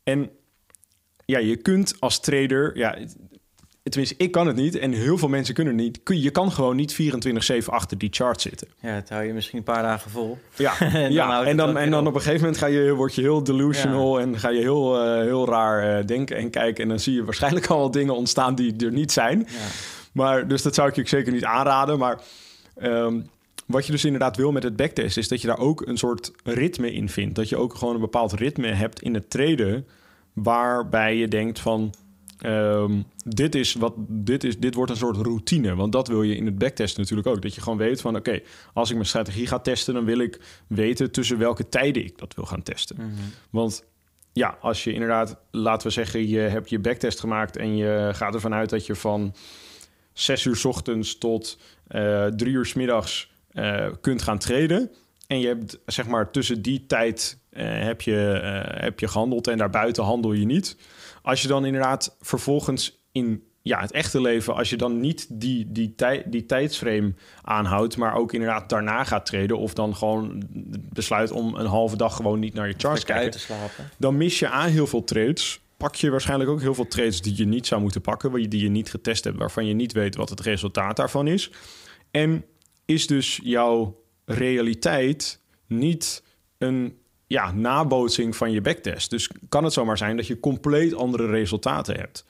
En 0.03 0.29
ja, 1.25 1.39
je 1.39 1.55
kunt 1.55 1.95
als 1.99 2.19
trader, 2.19 2.77
ja, 2.77 2.97
tenminste, 3.89 4.15
ik 4.17 4.31
kan 4.31 4.47
het 4.47 4.55
niet 4.55 4.77
en 4.77 4.91
heel 4.91 5.17
veel 5.17 5.27
mensen 5.27 5.53
kunnen 5.53 5.77
het 5.77 5.83
niet. 5.83 6.21
Je 6.21 6.29
kan 6.29 6.51
gewoon 6.51 6.75
niet 6.75 6.95
24-7 7.63 7.65
achter 7.65 7.97
die 7.97 8.09
chart 8.11 8.41
zitten. 8.41 8.67
Ja, 8.79 8.89
het 8.89 9.09
hou 9.09 9.23
je 9.23 9.33
misschien 9.33 9.57
een 9.57 9.63
paar 9.63 9.81
dagen 9.83 10.11
vol. 10.11 10.37
Ja, 10.55 10.79
en, 10.79 11.11
ja. 11.11 11.37
Dan 11.37 11.45
en, 11.45 11.57
dan, 11.57 11.77
en 11.77 11.89
dan 11.89 12.07
op 12.07 12.13
een 12.13 12.21
gegeven 12.21 12.41
moment 12.41 12.57
ga 12.57 12.65
je, 12.65 12.93
word 12.93 13.15
je 13.15 13.21
heel 13.21 13.43
delusional 13.43 14.19
en 14.19 14.39
ga 14.39 14.49
je 14.49 14.59
heel, 14.59 15.05
uh, 15.05 15.21
heel 15.21 15.47
raar 15.47 15.99
uh, 15.99 16.05
denken 16.05 16.37
en 16.37 16.49
kijken. 16.49 16.83
En 16.83 16.89
dan 16.89 16.99
zie 16.99 17.13
je 17.13 17.23
waarschijnlijk 17.23 17.67
al 17.77 17.91
dingen 17.91 18.15
ontstaan 18.15 18.55
die 18.55 18.85
er 18.85 18.91
niet 18.91 19.11
zijn. 19.11 19.39
Ja. 19.39 19.55
Maar, 20.11 20.47
dus 20.47 20.61
dat 20.61 20.75
zou 20.75 20.89
ik 20.89 20.95
je 20.95 21.07
zeker 21.07 21.31
niet 21.31 21.45
aanraden. 21.45 21.97
Maar 21.97 22.21
um, 22.83 23.29
wat 23.65 23.85
je 23.85 23.91
dus 23.91 24.05
inderdaad 24.05 24.37
wil 24.37 24.51
met 24.51 24.63
het 24.63 24.75
backtest 24.75 25.17
is 25.17 25.27
dat 25.27 25.41
je 25.41 25.47
daar 25.47 25.59
ook 25.59 25.87
een 25.87 25.97
soort 25.97 26.31
ritme 26.43 26.93
in 26.93 27.09
vindt. 27.09 27.35
Dat 27.35 27.49
je 27.49 27.57
ook 27.57 27.75
gewoon 27.75 27.95
een 27.95 28.01
bepaald 28.01 28.33
ritme 28.33 28.67
hebt 28.67 29.01
in 29.01 29.13
het 29.13 29.29
treden 29.29 29.87
waarbij 30.33 31.15
je 31.15 31.27
denkt 31.27 31.59
van 31.59 31.93
Um, 32.45 33.05
dit, 33.25 33.55
is 33.55 33.73
wat, 33.73 33.93
dit, 34.07 34.43
is, 34.43 34.59
dit 34.59 34.73
wordt 34.73 34.91
een 34.91 34.97
soort 34.97 35.17
routine. 35.17 35.75
Want 35.75 35.91
dat 35.91 36.07
wil 36.07 36.23
je 36.23 36.35
in 36.35 36.45
het 36.45 36.57
backtest 36.57 36.97
natuurlijk 36.97 37.27
ook. 37.27 37.41
Dat 37.41 37.55
je 37.55 37.61
gewoon 37.61 37.77
weet 37.77 38.01
van 38.01 38.15
oké, 38.15 38.41
als 38.73 38.89
ik 38.89 38.95
mijn 38.95 39.07
strategie 39.07 39.47
ga 39.47 39.59
testen, 39.59 39.93
dan 39.93 40.05
wil 40.05 40.19
ik 40.19 40.39
weten 40.67 41.11
tussen 41.11 41.37
welke 41.37 41.69
tijden 41.69 42.03
ik 42.03 42.17
dat 42.17 42.35
wil 42.35 42.45
gaan 42.45 42.63
testen. 42.63 42.95
Mhm. 42.95 43.09
Want 43.49 43.85
ja, 44.33 44.57
als 44.61 44.83
je 44.83 44.93
inderdaad, 44.93 45.37
laten 45.51 45.87
we 45.87 45.93
zeggen, 45.93 46.27
je 46.27 46.39
hebt 46.39 46.69
je 46.69 46.79
backtest 46.79 47.19
gemaakt 47.19 47.57
en 47.57 47.75
je 47.75 48.09
gaat 48.13 48.33
ervan 48.33 48.53
uit 48.53 48.69
dat 48.69 48.85
je 48.85 48.95
van 48.95 49.35
6 50.13 50.45
uur 50.45 50.55
s 50.55 50.65
ochtends 50.65 51.17
tot 51.17 51.57
uh, 51.89 52.25
drie 52.25 52.53
uur 52.53 52.65
s 52.65 52.73
middags 52.73 53.31
uh, 53.53 53.87
kunt 54.01 54.21
gaan 54.21 54.37
traden. 54.37 54.91
En 55.27 55.39
je 55.39 55.47
hebt 55.47 55.79
zeg 55.85 56.07
maar 56.07 56.31
tussen 56.31 56.61
die 56.61 56.85
tijd 56.85 57.39
uh, 57.51 57.83
heb, 57.83 58.01
je, 58.01 58.11
heb 58.73 58.99
je 58.99 59.07
gehandeld 59.07 59.47
en 59.47 59.57
daarbuiten 59.57 60.03
handel 60.03 60.33
je 60.33 60.45
niet 60.45 60.77
als 61.27 61.41
je 61.41 61.47
dan 61.47 61.65
inderdaad 61.65 62.17
vervolgens 62.21 63.05
in 63.11 63.43
ja, 63.61 63.81
het 63.81 63.91
echte 63.91 64.21
leven, 64.21 64.55
als 64.55 64.69
je 64.69 64.77
dan 64.77 64.99
niet 64.99 65.27
die, 65.29 65.71
die, 65.71 65.95
tij, 65.95 66.23
die 66.25 66.45
tijdsframe 66.45 67.13
aanhoudt, 67.41 67.97
maar 67.97 68.15
ook 68.15 68.33
inderdaad 68.33 68.69
daarna 68.69 69.03
gaat 69.03 69.25
treden, 69.25 69.57
of 69.57 69.73
dan 69.73 69.95
gewoon 69.95 70.43
besluit 70.93 71.31
om 71.31 71.55
een 71.55 71.65
halve 71.65 71.97
dag 71.97 72.15
gewoon 72.15 72.39
niet 72.39 72.53
naar 72.53 72.67
je 72.67 72.73
charts 72.77 72.99
te 72.99 73.05
kijken, 73.05 73.31
te 73.31 73.39
slapen. 73.39 73.89
dan 73.97 74.17
mis 74.17 74.39
je 74.39 74.49
aan 74.49 74.69
heel 74.69 74.87
veel 74.87 75.03
trades. 75.03 75.59
Pak 75.77 75.95
je 75.95 76.09
waarschijnlijk 76.09 76.49
ook 76.49 76.61
heel 76.61 76.73
veel 76.73 76.87
trades 76.87 77.21
die 77.21 77.37
je 77.37 77.45
niet 77.45 77.67
zou 77.67 77.81
moeten 77.81 78.01
pakken, 78.01 78.49
die 78.49 78.61
je 78.63 78.69
niet 78.69 78.89
getest 78.89 79.23
hebt, 79.23 79.37
waarvan 79.37 79.65
je 79.65 79.73
niet 79.73 79.93
weet 79.93 80.15
wat 80.15 80.29
het 80.29 80.39
resultaat 80.39 80.95
daarvan 80.95 81.27
is. 81.27 81.51
En 82.11 82.45
is 82.85 83.07
dus 83.07 83.39
jouw 83.43 84.03
realiteit 84.25 85.41
niet 85.67 86.23
een 86.57 86.97
ja, 87.27 87.51
nabootsing 87.51 88.35
van 88.35 88.51
je 88.51 88.61
backtest. 88.61 89.09
Dus 89.09 89.29
kan 89.49 89.63
het 89.63 89.73
zomaar 89.73 89.97
zijn 89.97 90.17
dat 90.17 90.27
je 90.27 90.39
compleet 90.39 90.93
andere 90.93 91.29
resultaten 91.29 91.95
hebt. 91.95 92.25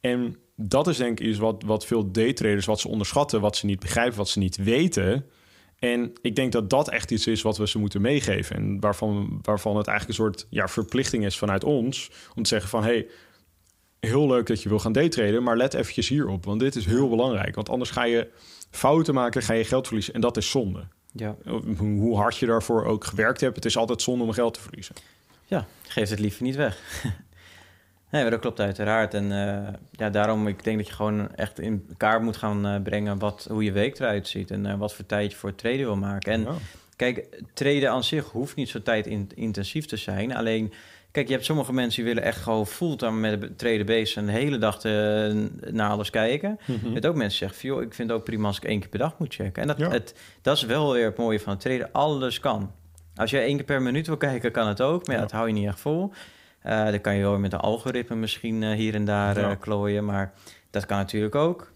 En 0.00 0.36
dat 0.56 0.86
is 0.86 0.96
denk 0.96 1.20
ik 1.20 1.26
iets 1.26 1.38
wat, 1.38 1.62
wat 1.66 1.86
veel 1.86 2.10
daytraders 2.10 2.66
wat 2.66 2.80
ze 2.80 2.88
onderschatten, 2.88 3.40
wat 3.40 3.56
ze 3.56 3.66
niet 3.66 3.80
begrijpen, 3.80 4.16
wat 4.16 4.28
ze 4.28 4.38
niet 4.38 4.56
weten. 4.56 5.26
En 5.78 6.12
ik 6.20 6.36
denk 6.36 6.52
dat 6.52 6.70
dat 6.70 6.88
echt 6.88 7.10
iets 7.10 7.26
is 7.26 7.42
wat 7.42 7.56
we 7.56 7.68
ze 7.68 7.78
moeten 7.78 8.00
meegeven. 8.00 8.56
En 8.56 8.80
waarvan, 8.80 9.38
waarvan 9.42 9.76
het 9.76 9.86
eigenlijk 9.86 10.18
een 10.18 10.24
soort 10.24 10.46
ja, 10.50 10.68
verplichting 10.68 11.24
is 11.24 11.38
vanuit 11.38 11.64
ons. 11.64 12.10
Om 12.34 12.42
te 12.42 12.48
zeggen 12.48 12.70
van, 12.70 12.82
hey, 12.82 13.06
heel 14.00 14.26
leuk 14.26 14.46
dat 14.46 14.62
je 14.62 14.68
wil 14.68 14.78
gaan 14.78 14.92
daytraden, 14.92 15.42
maar 15.42 15.56
let 15.56 15.74
eventjes 15.74 16.08
hierop. 16.08 16.44
Want 16.44 16.60
dit 16.60 16.76
is 16.76 16.86
heel 16.86 17.08
belangrijk. 17.08 17.54
Want 17.54 17.68
anders 17.68 17.90
ga 17.90 18.04
je 18.04 18.28
fouten 18.70 19.14
maken, 19.14 19.42
ga 19.42 19.52
je 19.52 19.64
geld 19.64 19.86
verliezen. 19.86 20.14
En 20.14 20.20
dat 20.20 20.36
is 20.36 20.50
zonde. 20.50 20.86
Ja. 21.12 21.36
Hoe 21.76 22.16
hard 22.16 22.36
je 22.36 22.46
daarvoor 22.46 22.84
ook 22.84 23.04
gewerkt 23.04 23.40
hebt, 23.40 23.56
het 23.56 23.64
is 23.64 23.76
altijd 23.76 24.02
zonde 24.02 24.24
om 24.24 24.32
geld 24.32 24.54
te 24.54 24.60
verliezen. 24.60 24.94
Ja, 25.44 25.66
geef 25.82 26.10
het 26.10 26.18
liever 26.18 26.42
niet 26.42 26.56
weg. 26.56 26.78
Nee, 28.12 28.30
dat 28.30 28.40
klopt 28.40 28.60
uiteraard. 28.60 29.14
En 29.14 29.24
uh, 29.30 29.68
ja, 29.90 30.10
daarom, 30.10 30.48
ik 30.48 30.64
denk 30.64 30.76
dat 30.78 30.86
je 30.86 30.92
gewoon 30.92 31.34
echt 31.34 31.58
in 31.58 31.86
kaart 31.96 32.22
moet 32.22 32.36
gaan 32.36 32.66
uh, 32.66 32.82
brengen 32.82 33.18
wat, 33.18 33.46
hoe 33.50 33.64
je 33.64 33.72
week 33.72 33.98
eruit 33.98 34.28
ziet 34.28 34.50
en 34.50 34.64
uh, 34.64 34.74
wat 34.74 34.94
voor 34.94 35.06
tijd 35.06 35.30
je 35.30 35.36
voor 35.36 35.48
het 35.48 35.58
traden 35.58 35.78
wil 35.78 35.96
maken. 35.96 36.32
En 36.32 36.40
ja. 36.40 36.54
kijk, 36.96 37.42
traden 37.54 37.90
aan 37.90 38.04
zich 38.04 38.30
hoeft 38.30 38.56
niet 38.56 38.68
zo 38.68 38.82
tijdintensief 38.82 39.86
te 39.86 39.96
zijn. 39.96 40.34
Alleen, 40.36 40.72
kijk, 41.12 41.26
je 41.26 41.32
hebt 41.32 41.44
sommige 41.44 41.72
mensen 41.72 42.04
die 42.04 42.14
willen 42.14 42.28
echt 42.28 42.40
gewoon 42.40 42.66
fulltime 42.66 43.20
met 43.20 43.42
het 43.42 43.58
traden 43.58 43.86
bezig 43.86 44.16
en 44.16 44.26
de 44.26 44.32
hele 44.32 44.58
dag 44.58 44.80
te, 44.80 45.48
naar 45.70 45.90
alles 45.90 46.10
kijken. 46.10 46.50
Mm 46.50 46.76
-hmm. 46.76 46.86
Je 46.86 46.92
hebt 46.92 47.06
ook 47.06 47.14
mensen 47.14 47.38
die 47.38 47.48
zeggen, 47.48 47.68
joh, 47.68 47.82
ik 47.82 47.94
vind 47.94 48.08
het 48.08 48.18
ook 48.18 48.24
prima 48.24 48.46
als 48.46 48.56
ik 48.56 48.64
één 48.64 48.80
keer 48.80 48.88
per 48.88 48.98
dag 48.98 49.18
moet 49.18 49.34
checken. 49.34 49.62
En 49.62 49.68
dat, 49.68 49.78
ja. 49.78 49.90
het, 49.90 50.14
dat 50.42 50.56
is 50.56 50.62
wel 50.62 50.92
weer 50.92 51.04
het 51.04 51.16
mooie 51.16 51.40
van 51.40 51.52
het 51.52 51.60
traden. 51.60 51.92
Alles 51.92 52.40
kan. 52.40 52.72
Als 53.14 53.30
je 53.30 53.38
één 53.38 53.56
keer 53.56 53.64
per 53.64 53.82
minuut 53.82 54.06
wil 54.06 54.16
kijken, 54.16 54.52
kan 54.52 54.68
het 54.68 54.80
ook. 54.80 55.06
Maar 55.06 55.16
ja, 55.16 55.22
dat 55.22 55.32
hou 55.32 55.46
je 55.46 55.52
niet 55.52 55.66
echt 55.66 55.80
vol. 55.80 56.12
Uh, 56.66 56.84
dan 56.84 57.00
kan 57.00 57.14
je 57.14 57.22
wel 57.22 57.38
met 57.38 57.52
een 57.52 57.58
algoritme 57.58 58.16
misschien 58.16 58.62
uh, 58.62 58.72
hier 58.72 58.94
en 58.94 59.04
daar 59.04 59.38
uh, 59.38 59.50
klooien, 59.60 60.04
maar 60.04 60.32
dat 60.70 60.86
kan 60.86 60.96
natuurlijk 60.96 61.34
ook. 61.34 61.72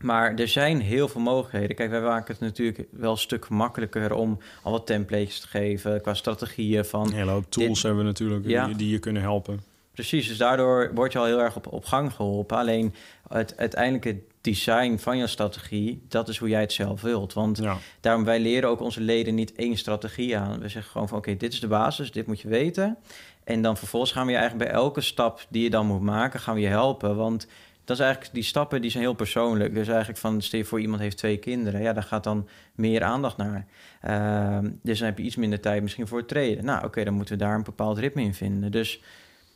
Maar 0.00 0.34
er 0.34 0.48
zijn 0.48 0.80
heel 0.80 1.08
veel 1.08 1.20
mogelijkheden. 1.20 1.76
Kijk, 1.76 1.90
wij 1.90 2.00
maken 2.00 2.32
het 2.32 2.40
natuurlijk 2.40 2.84
wel 2.90 3.10
een 3.10 3.18
stuk 3.18 3.48
makkelijker 3.48 4.14
om 4.14 4.38
al 4.62 4.72
wat 4.72 4.86
templates 4.86 5.40
te 5.40 5.48
geven 5.48 6.00
qua 6.00 6.14
strategieën 6.14 6.84
van. 6.84 7.12
Hele 7.12 7.30
hoop 7.30 7.50
tools 7.50 7.72
dit, 7.72 7.82
hebben 7.82 8.00
we 8.00 8.06
natuurlijk 8.06 8.46
ja. 8.46 8.66
die, 8.66 8.76
die 8.76 8.90
je 8.90 8.98
kunnen 8.98 9.22
helpen. 9.22 9.60
Precies, 9.92 10.28
dus 10.28 10.36
daardoor 10.36 10.90
word 10.94 11.12
je 11.12 11.18
al 11.18 11.24
heel 11.24 11.40
erg 11.40 11.56
op, 11.56 11.72
op 11.72 11.84
gang 11.84 12.12
geholpen. 12.12 12.56
Alleen 12.56 12.94
het 13.28 13.56
uiteindelijke 13.56 14.18
design 14.40 14.96
van 14.96 15.18
je 15.18 15.26
strategie, 15.26 16.02
dat 16.08 16.28
is 16.28 16.38
hoe 16.38 16.48
jij 16.48 16.60
het 16.60 16.72
zelf 16.72 17.00
wilt. 17.00 17.32
Want 17.32 17.58
ja. 17.58 17.76
daarom 18.00 18.24
wij 18.24 18.40
leren 18.40 18.68
ook 18.68 18.80
onze 18.80 19.00
leden 19.00 19.34
niet 19.34 19.54
één 19.54 19.76
strategie 19.76 20.36
aan. 20.36 20.60
We 20.60 20.68
zeggen 20.68 20.92
gewoon 20.92 21.08
van 21.08 21.18
oké, 21.18 21.28
okay, 21.28 21.40
dit 21.40 21.52
is 21.52 21.60
de 21.60 21.66
basis, 21.66 22.12
dit 22.12 22.26
moet 22.26 22.40
je 22.40 22.48
weten. 22.48 22.96
En 23.44 23.62
dan 23.62 23.76
vervolgens 23.76 24.12
gaan 24.12 24.26
we 24.26 24.32
je 24.32 24.38
eigenlijk 24.38 24.70
bij 24.70 24.80
elke 24.80 25.00
stap 25.00 25.46
die 25.48 25.62
je 25.62 25.70
dan 25.70 25.86
moet 25.86 26.00
maken, 26.00 26.40
gaan 26.40 26.54
we 26.54 26.60
je 26.60 26.66
helpen. 26.66 27.16
Want 27.16 27.46
dat 27.86 27.96
is 27.96 28.02
eigenlijk, 28.02 28.34
die 28.34 28.42
stappen 28.42 28.80
die 28.80 28.90
zijn 28.90 29.02
heel 29.02 29.14
persoonlijk. 29.14 29.74
Dus 29.74 29.88
eigenlijk 29.88 30.18
van, 30.18 30.42
stel 30.42 30.58
je 30.58 30.64
voor 30.64 30.80
iemand 30.80 31.00
heeft 31.00 31.16
twee 31.16 31.36
kinderen. 31.36 31.82
Ja, 31.82 31.92
daar 31.92 32.02
gaat 32.02 32.24
dan 32.24 32.48
meer 32.74 33.02
aandacht 33.02 33.36
naar. 33.36 33.66
Uh, 34.04 34.70
dus 34.82 34.98
dan 34.98 35.08
heb 35.08 35.18
je 35.18 35.24
iets 35.24 35.36
minder 35.36 35.60
tijd 35.60 35.82
misschien 35.82 36.06
voor 36.06 36.18
het 36.18 36.28
treden. 36.28 36.64
Nou, 36.64 36.84
oké, 36.84 37.04
dan 37.04 37.14
moeten 37.14 37.38
we 37.38 37.44
daar 37.44 37.54
een 37.54 37.62
bepaald 37.62 37.98
ritme 37.98 38.22
in 38.22 38.34
vinden. 38.34 38.70
Dus 38.70 39.02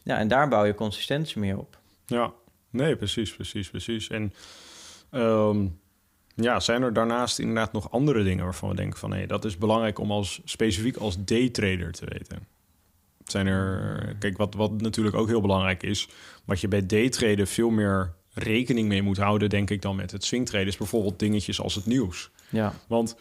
ja, 0.03 0.19
en 0.19 0.29
daar 0.29 0.49
bouw 0.49 0.65
je 0.65 0.75
consistentie 0.75 1.41
meer 1.41 1.59
op. 1.59 1.79
Ja, 2.07 2.33
nee, 2.71 2.97
precies, 2.97 3.35
precies, 3.35 3.71
precies. 3.71 4.09
En 4.09 4.33
um, 5.11 5.81
ja, 6.35 6.61
zijn 6.61 6.83
er 6.83 6.93
daarnaast 6.93 7.39
inderdaad 7.39 7.73
nog 7.73 7.91
andere 7.91 8.23
dingen 8.23 8.45
waarvan 8.45 8.69
we 8.69 8.77
denken 8.77 8.99
van... 8.99 9.11
hé, 9.11 9.17
hey, 9.17 9.27
dat 9.27 9.45
is 9.45 9.59
belangrijk 9.59 9.99
om 9.99 10.11
als 10.11 10.41
specifiek 10.45 10.97
als 10.97 11.25
daytrader 11.25 11.93
te 11.93 12.05
weten? 12.09 12.47
zijn 13.31 13.47
er. 13.47 14.17
Kijk, 14.19 14.37
wat, 14.37 14.55
wat 14.55 14.81
natuurlijk 14.81 15.17
ook 15.17 15.29
heel 15.29 15.41
belangrijk 15.41 15.83
is. 15.83 16.09
Wat 16.45 16.61
je 16.61 16.69
bij 16.69 16.87
daytraden 16.87 17.47
veel 17.47 17.71
meer 17.71 18.19
rekening 18.43 18.89
mee 18.89 19.03
moet 19.03 19.17
houden, 19.17 19.49
denk 19.49 19.71
ik, 19.71 19.83
dan 19.83 19.97
met 19.97 20.11
het 20.11 20.25
swingtraden, 20.25 20.67
is 20.67 20.77
bijvoorbeeld 20.77 21.19
dingetjes 21.19 21.61
als 21.61 21.75
het 21.75 21.87
nieuws. 21.87 22.31
Ja. 22.49 22.75
Want 22.89 23.17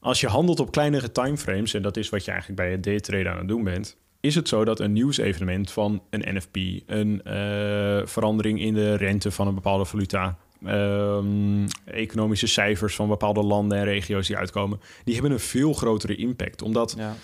als 0.00 0.20
je 0.20 0.26
handelt 0.26 0.60
op 0.60 0.70
kleinere 0.70 1.12
timeframes, 1.12 1.74
en 1.74 1.82
dat 1.82 1.96
is 1.96 2.08
wat 2.08 2.24
je 2.24 2.30
eigenlijk 2.30 2.60
bij 2.60 2.70
het 2.70 2.82
daytraden 2.82 3.32
aan 3.32 3.38
het 3.38 3.48
doen 3.48 3.64
bent, 3.64 3.96
is 4.20 4.34
het 4.34 4.48
zo 4.48 4.64
dat 4.64 4.80
een 4.80 4.92
nieuwsevenement 4.92 5.70
van 5.70 6.02
een 6.10 6.36
NFP, 6.36 6.56
een 6.86 7.20
uh, 7.26 8.06
verandering 8.06 8.60
in 8.60 8.74
de 8.74 8.96
rente 8.96 9.30
van 9.30 9.46
een 9.46 9.54
bepaalde 9.54 9.84
valuta, 9.84 10.38
um, 10.66 11.66
economische 11.84 12.46
cijfers 12.46 12.94
van 12.94 13.08
bepaalde 13.08 13.42
landen 13.42 13.78
en 13.78 13.84
regio's 13.84 14.26
die 14.26 14.36
uitkomen, 14.36 14.80
die 15.04 15.14
hebben 15.14 15.32
een 15.32 15.40
veel 15.40 15.72
grotere 15.72 16.16
impact. 16.16 16.62
Omdat. 16.62 16.94
Ja 16.98 17.14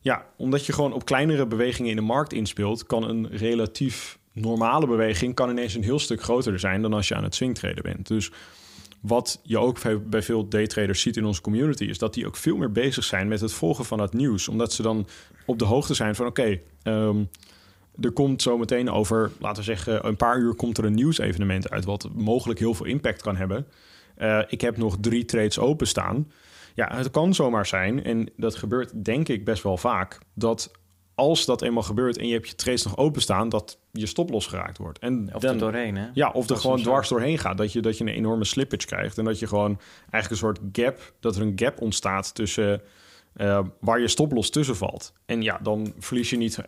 ja, 0.00 0.26
omdat 0.36 0.66
je 0.66 0.72
gewoon 0.72 0.92
op 0.92 1.04
kleinere 1.04 1.46
bewegingen 1.46 1.90
in 1.90 1.96
de 1.96 2.02
markt 2.02 2.32
inspeelt, 2.32 2.86
kan 2.86 3.08
een 3.08 3.28
relatief 3.30 4.17
normale 4.40 4.86
beweging 4.86 5.34
kan 5.34 5.50
ineens 5.50 5.74
een 5.74 5.82
heel 5.82 5.98
stuk 5.98 6.22
groter 6.22 6.58
zijn 6.58 6.82
dan 6.82 6.92
als 6.92 7.08
je 7.08 7.14
aan 7.14 7.24
het 7.24 7.34
swingtraden 7.34 7.82
bent. 7.82 8.06
Dus 8.06 8.30
wat 9.00 9.40
je 9.42 9.58
ook 9.58 9.78
bij 10.10 10.22
veel 10.22 10.48
daytraders 10.48 11.00
ziet 11.00 11.16
in 11.16 11.24
onze 11.24 11.40
community, 11.40 11.84
is 11.84 11.98
dat 11.98 12.14
die 12.14 12.26
ook 12.26 12.36
veel 12.36 12.56
meer 12.56 12.72
bezig 12.72 13.04
zijn 13.04 13.28
met 13.28 13.40
het 13.40 13.52
volgen 13.52 13.84
van 13.84 14.00
het 14.00 14.12
nieuws. 14.12 14.48
Omdat 14.48 14.72
ze 14.72 14.82
dan 14.82 15.06
op 15.46 15.58
de 15.58 15.64
hoogte 15.64 15.94
zijn 15.94 16.14
van 16.14 16.26
oké, 16.26 16.60
um, 16.82 17.28
er 18.00 18.12
komt 18.12 18.42
zo 18.42 18.58
meteen 18.58 18.90
over, 18.90 19.30
laten 19.38 19.58
we 19.58 19.62
zeggen, 19.62 20.06
een 20.06 20.16
paar 20.16 20.38
uur 20.38 20.54
komt 20.54 20.78
er 20.78 20.84
een 20.84 20.94
nieuwsevenement 20.94 21.70
uit, 21.70 21.84
wat 21.84 22.08
mogelijk 22.14 22.58
heel 22.58 22.74
veel 22.74 22.86
impact 22.86 23.22
kan 23.22 23.36
hebben. 23.36 23.66
Uh, 24.18 24.42
ik 24.48 24.60
heb 24.60 24.76
nog 24.76 24.96
drie 25.00 25.24
trades 25.24 25.58
openstaan. 25.58 26.32
Ja, 26.74 26.96
het 26.96 27.10
kan 27.10 27.34
zomaar 27.34 27.66
zijn, 27.66 28.04
en 28.04 28.30
dat 28.36 28.54
gebeurt 28.54 29.04
denk 29.04 29.28
ik 29.28 29.44
best 29.44 29.62
wel 29.62 29.76
vaak, 29.76 30.18
dat 30.34 30.70
als 31.18 31.44
dat 31.44 31.62
eenmaal 31.62 31.82
gebeurt 31.82 32.18
en 32.18 32.26
je 32.26 32.32
hebt 32.32 32.48
je 32.48 32.54
trades 32.54 32.84
nog 32.84 32.96
openstaan, 32.96 33.48
dat 33.48 33.78
je 33.92 34.06
stop 34.06 34.30
losgeraakt 34.30 34.78
wordt. 34.78 34.98
En 34.98 35.34
of 35.34 35.40
dan, 35.40 35.52
er 35.52 35.58
doorheen, 35.58 35.96
hè? 35.96 36.08
Ja, 36.12 36.30
of 36.30 36.50
er 36.50 36.56
gewoon 36.56 36.82
dwars 36.82 37.08
doorheen 37.08 37.38
gaat. 37.38 37.56
Dat 37.56 37.72
je, 37.72 37.80
dat 37.80 37.98
je 37.98 38.04
een 38.04 38.10
enorme 38.10 38.44
slippage 38.44 38.86
krijgt. 38.86 39.18
En 39.18 39.24
dat 39.24 39.38
je 39.38 39.46
gewoon 39.46 39.80
eigenlijk 40.00 40.30
een 40.30 40.36
soort 40.36 40.58
gap, 40.72 41.12
dat 41.20 41.36
er 41.36 41.42
een 41.42 41.52
gap 41.56 41.80
ontstaat 41.80 42.34
tussen 42.34 42.82
uh, 43.36 43.60
waar 43.80 44.00
je 44.00 44.08
stoplos 44.08 44.50
tussen 44.50 44.76
valt. 44.76 45.12
En 45.26 45.42
ja, 45.42 45.58
dan 45.62 45.94
verlies 45.98 46.30
je 46.30 46.36
niet 46.36 46.58
1%, 46.60 46.64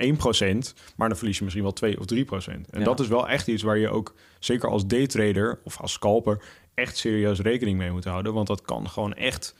maar 0.97 1.09
dan 1.09 1.16
verlies 1.16 1.38
je 1.38 1.45
misschien 1.45 1.64
wel 1.64 1.73
2 1.73 1.99
of 1.99 2.04
3%. 2.14 2.16
En 2.47 2.64
ja. 2.71 2.85
dat 2.85 3.00
is 3.00 3.09
wel 3.09 3.28
echt 3.28 3.49
iets 3.49 3.62
waar 3.62 3.78
je 3.78 3.88
ook, 3.88 4.14
zeker 4.38 4.69
als 4.69 4.87
daytrader 4.87 5.61
of 5.64 5.80
als 5.80 5.92
scalper, 5.92 6.42
echt 6.75 6.97
serieus 6.97 7.40
rekening 7.40 7.78
mee 7.78 7.90
moet 7.90 8.04
houden. 8.04 8.33
Want 8.35 8.47
dat 8.47 8.62
kan 8.62 8.88
gewoon 8.88 9.14
echt 9.14 9.54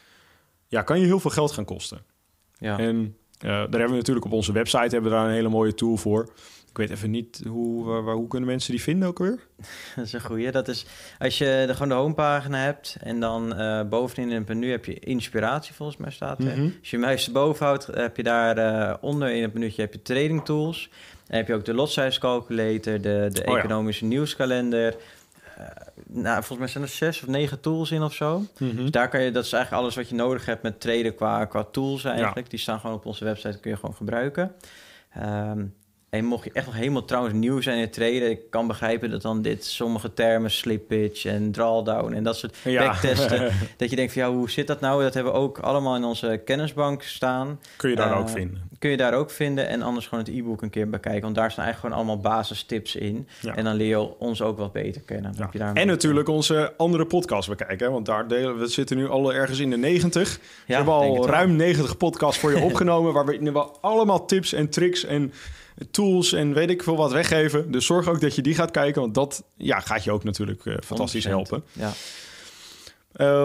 ja, 0.69 0.83
kan 0.83 1.01
je 1.01 1.07
heel 1.07 1.21
veel 1.21 1.31
geld 1.31 1.53
gaan 1.53 1.65
kosten. 1.65 2.03
Ja. 2.59 2.79
En 2.79 3.17
daar 3.49 3.61
hebben 3.61 3.89
we 3.89 3.97
natuurlijk 3.97 4.27
op 4.27 4.33
onze 4.33 4.53
website 4.53 4.79
hebben 4.79 5.11
we 5.11 5.17
daar 5.17 5.27
een 5.27 5.35
hele 5.35 5.49
mooie 5.49 5.75
tool 5.75 5.97
voor. 5.97 6.29
Ik 6.71 6.77
weet 6.77 6.91
even 6.91 7.11
niet 7.11 7.43
hoe, 7.49 7.85
waar, 7.85 8.15
hoe 8.15 8.29
kunnen 8.29 8.49
mensen 8.49 8.71
die 8.71 8.83
vinden 8.83 9.09
ook 9.09 9.19
weer? 9.19 9.39
Dat 9.97 10.05
is 10.05 10.13
een 10.13 10.21
goeie. 10.21 10.51
Dat 10.51 10.69
is 10.69 10.87
als 11.19 11.39
je 11.39 11.65
de, 11.67 11.73
gewoon 11.73 11.89
de 11.89 11.95
homepagina 11.95 12.59
hebt 12.59 12.97
en 13.01 13.21
dan 13.21 13.61
uh, 13.61 13.83
bovenin 13.83 14.31
in 14.31 14.37
het 14.37 14.49
menu 14.49 14.71
heb 14.71 14.85
je 14.85 14.99
inspiratie 14.99 15.75
volgens 15.75 15.99
mij 15.99 16.11
staat. 16.11 16.39
Mm 16.39 16.49
-hmm. 16.49 16.75
Als 16.81 16.91
je 16.91 16.99
muis 16.99 17.33
boven 17.33 17.67
houdt, 17.67 17.87
heb 17.87 18.17
je 18.17 18.23
daar 18.23 18.59
uh, 18.59 18.95
onder 19.01 19.31
in 19.31 19.43
het 19.43 19.55
menu 19.55 19.73
heb 19.77 19.93
je 19.93 20.03
trading 20.03 20.45
tools. 20.45 20.91
Dan 21.27 21.37
heb 21.37 21.47
je 21.47 21.55
ook 21.55 21.65
de 21.65 21.75
lot 21.75 21.91
size 21.91 22.21
calculator, 22.21 23.01
de, 23.01 23.29
de 23.33 23.45
oh, 23.45 23.59
economische 23.59 24.05
ja. 24.05 24.11
nieuwskalender, 24.11 24.95
nou, 26.07 26.35
volgens 26.35 26.59
mij 26.59 26.69
zijn 26.69 26.85
er 26.85 26.91
zes 26.91 27.23
of 27.23 27.29
negen 27.29 27.61
tools 27.61 27.91
in 27.91 28.03
of 28.03 28.15
zo. 28.15 28.39
Mhm. 28.39 28.65
Mm 28.65 28.71
-hmm. 28.71 28.77
Dus 28.77 28.91
daar 28.91 29.09
kan 29.09 29.23
je, 29.23 29.31
dat 29.31 29.45
is 29.45 29.53
eigenlijk 29.53 29.83
alles 29.83 29.95
wat 29.95 30.09
je 30.09 30.15
nodig 30.15 30.47
hebt 30.47 30.63
met 30.63 30.81
traden 30.81 31.15
qua, 31.15 31.45
qua 31.45 31.65
tools 31.65 32.05
eigenlijk. 32.05 32.47
Ja. 32.47 32.51
Die 32.51 32.59
staan 32.59 32.81
gewoon 32.81 32.97
op 32.97 33.07
onze 33.07 33.25
website, 33.25 33.59
kun 33.59 33.71
je 33.71 33.77
gewoon 33.77 33.95
gebruiken. 33.95 34.55
Um, 35.19 35.75
en 36.11 36.25
mocht 36.25 36.45
je 36.45 36.51
echt 36.53 36.67
nog 36.67 36.75
helemaal 36.75 37.05
trouwens 37.05 37.35
nieuw 37.35 37.61
zijn 37.61 37.77
in 37.77 37.83
het 37.83 37.93
traden, 37.93 38.31
ik 38.31 38.41
kan 38.51 38.67
begrijpen 38.67 39.11
dat 39.11 39.23
dan 39.23 39.43
dit 39.43 39.65
sommige 39.65 40.15
termen, 40.15 40.51
slippage 40.51 41.29
en 41.31 41.53
drawdown 41.53 42.13
en 42.13 42.23
dat 42.23 42.37
soort 42.37 42.57
ja. 42.65 42.87
backtesten, 42.87 43.53
dat 43.77 43.91
je 43.91 43.97
denkt 43.97 44.13
van 44.13 44.23
ja, 44.23 44.31
hoe 44.31 44.51
zit 44.51 44.67
dat 44.67 44.81
nou? 44.81 45.03
Dat 45.03 45.15
hebben 45.15 45.33
we 45.33 45.39
ook 45.39 45.59
allemaal 45.59 45.97
in 45.97 46.05
onze 46.05 46.43
kennisbank 46.45 47.03
staan. 47.03 47.61
Kun 47.77 47.91
je 47.91 47.97
daar 47.97 48.11
uh, 48.11 48.19
ook 48.19 48.29
vinden? 48.29 48.69
Kun 48.79 48.91
je 48.91 48.97
daar 48.97 49.15
ook 49.15 49.31
vinden 49.31 49.69
en 49.69 49.83
anders 49.83 50.07
gewoon 50.07 50.25
het 50.25 50.35
e-book 50.35 50.63
een 50.63 50.71
keer 50.71 50.89
bekijken, 50.89 51.23
want 51.23 51.35
daar 51.35 51.51
staan 51.51 51.65
eigenlijk 51.65 51.95
gewoon 51.95 52.09
allemaal 52.09 52.33
basistips 52.33 52.97
in. 52.97 53.29
Ja. 53.41 53.55
En 53.55 53.65
dan 53.65 53.75
leer 53.75 53.89
je 53.89 54.19
ons 54.19 54.43
ook 54.43 54.59
wat 54.59 54.73
beter 54.73 55.01
kennen. 55.01 55.35
Ja. 55.37 55.51
Daar 55.53 55.75
en 55.75 55.87
natuurlijk 55.87 56.29
onze 56.29 56.73
andere 56.77 57.07
podcast 57.07 57.49
bekijken, 57.49 57.93
want 57.93 58.07
daar 58.07 58.29
delen 58.29 58.59
we 58.59 58.67
zitten 58.67 58.97
nu 58.97 59.09
al 59.09 59.35
ergens 59.35 59.59
in 59.59 59.71
de 59.71 59.77
90. 59.77 60.41
we 60.67 60.75
hebben 60.75 60.95
al 60.95 61.27
ruim 61.27 61.57
90 61.57 61.97
podcasts 61.97 62.41
voor 62.41 62.51
je 62.51 62.63
opgenomen, 62.71 63.13
waar 63.13 63.27
we 63.27 63.67
allemaal 63.81 64.27
tips 64.27 64.53
en 64.53 64.69
tricks 64.69 65.05
en 65.05 65.33
tools 65.91 66.33
en 66.33 66.55
weet 66.55 66.71
ik 66.71 66.83
veel 66.83 66.97
wat 66.97 67.13
weggeven. 67.13 67.71
Dus 67.71 67.87
zorg 67.87 68.09
ook 68.09 68.21
dat 68.21 68.35
je 68.35 68.43
die 68.43 68.55
gaat 68.55 68.71
kijken, 68.71 69.01
want 69.01 69.15
dat 69.15 69.45
ja, 69.57 69.81
gaat 69.81 70.05
je 70.05 70.13
ook 70.13 70.25
natuurlijk 70.25 70.65
uh, 70.65 70.77
fantastisch 70.85 71.27
100%. 71.27 71.29
helpen. 71.29 71.65
Ja. 71.73 71.93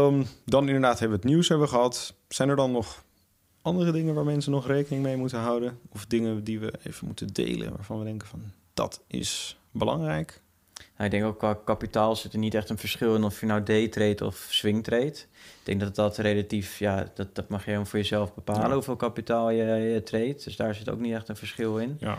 Um, 0.05 0.25
dan 0.45 0.65
inderdaad 0.65 0.99
hebben 0.99 1.17
we 1.17 1.23
het 1.23 1.33
nieuws 1.33 1.47
hebben 1.47 1.69
gehad. 1.69 2.13
Zijn 2.27 2.49
er 2.49 2.55
dan 2.55 2.71
nog 2.71 3.03
andere 3.61 3.91
dingen 3.91 4.13
waar 4.13 4.25
mensen 4.25 4.51
nog 4.51 4.67
rekening 4.67 5.03
mee 5.03 5.17
moeten 5.17 5.39
houden? 5.39 5.79
Of 5.89 6.05
dingen 6.05 6.43
die 6.43 6.59
we 6.59 6.73
even 6.83 7.07
moeten 7.07 7.27
delen 7.27 7.69
waarvan 7.75 7.99
we 7.99 8.05
denken 8.05 8.27
van 8.27 8.41
dat 8.73 9.01
is 9.07 9.57
belangrijk? 9.71 10.41
Nou, 10.97 11.09
ik 11.09 11.11
denk 11.11 11.23
ook 11.23 11.37
qua 11.37 11.53
kapitaal 11.65 12.15
zit 12.15 12.33
er 12.33 12.39
niet 12.39 12.53
echt 12.53 12.69
een 12.69 12.77
verschil 12.77 13.15
in 13.15 13.23
of 13.23 13.39
je 13.39 13.45
nou 13.45 13.63
daytrade 13.63 14.25
of 14.25 14.47
swingtrade. 14.49 15.05
Ik 15.05 15.61
denk 15.63 15.79
dat 15.79 15.95
dat 15.95 16.17
relatief, 16.17 16.79
ja, 16.79 17.11
dat, 17.13 17.35
dat 17.35 17.49
mag 17.49 17.59
je 17.59 17.65
helemaal 17.65 17.89
voor 17.89 17.99
jezelf 17.99 18.33
bepalen 18.33 18.67
ja. 18.67 18.73
hoeveel 18.73 18.95
kapitaal 18.95 19.49
je, 19.49 19.63
je 19.63 20.03
trade. 20.03 20.39
Dus 20.43 20.55
daar 20.55 20.75
zit 20.75 20.89
ook 20.89 20.99
niet 20.99 21.13
echt 21.13 21.29
een 21.29 21.35
verschil 21.35 21.77
in. 21.77 21.97
Ja. 21.99 22.17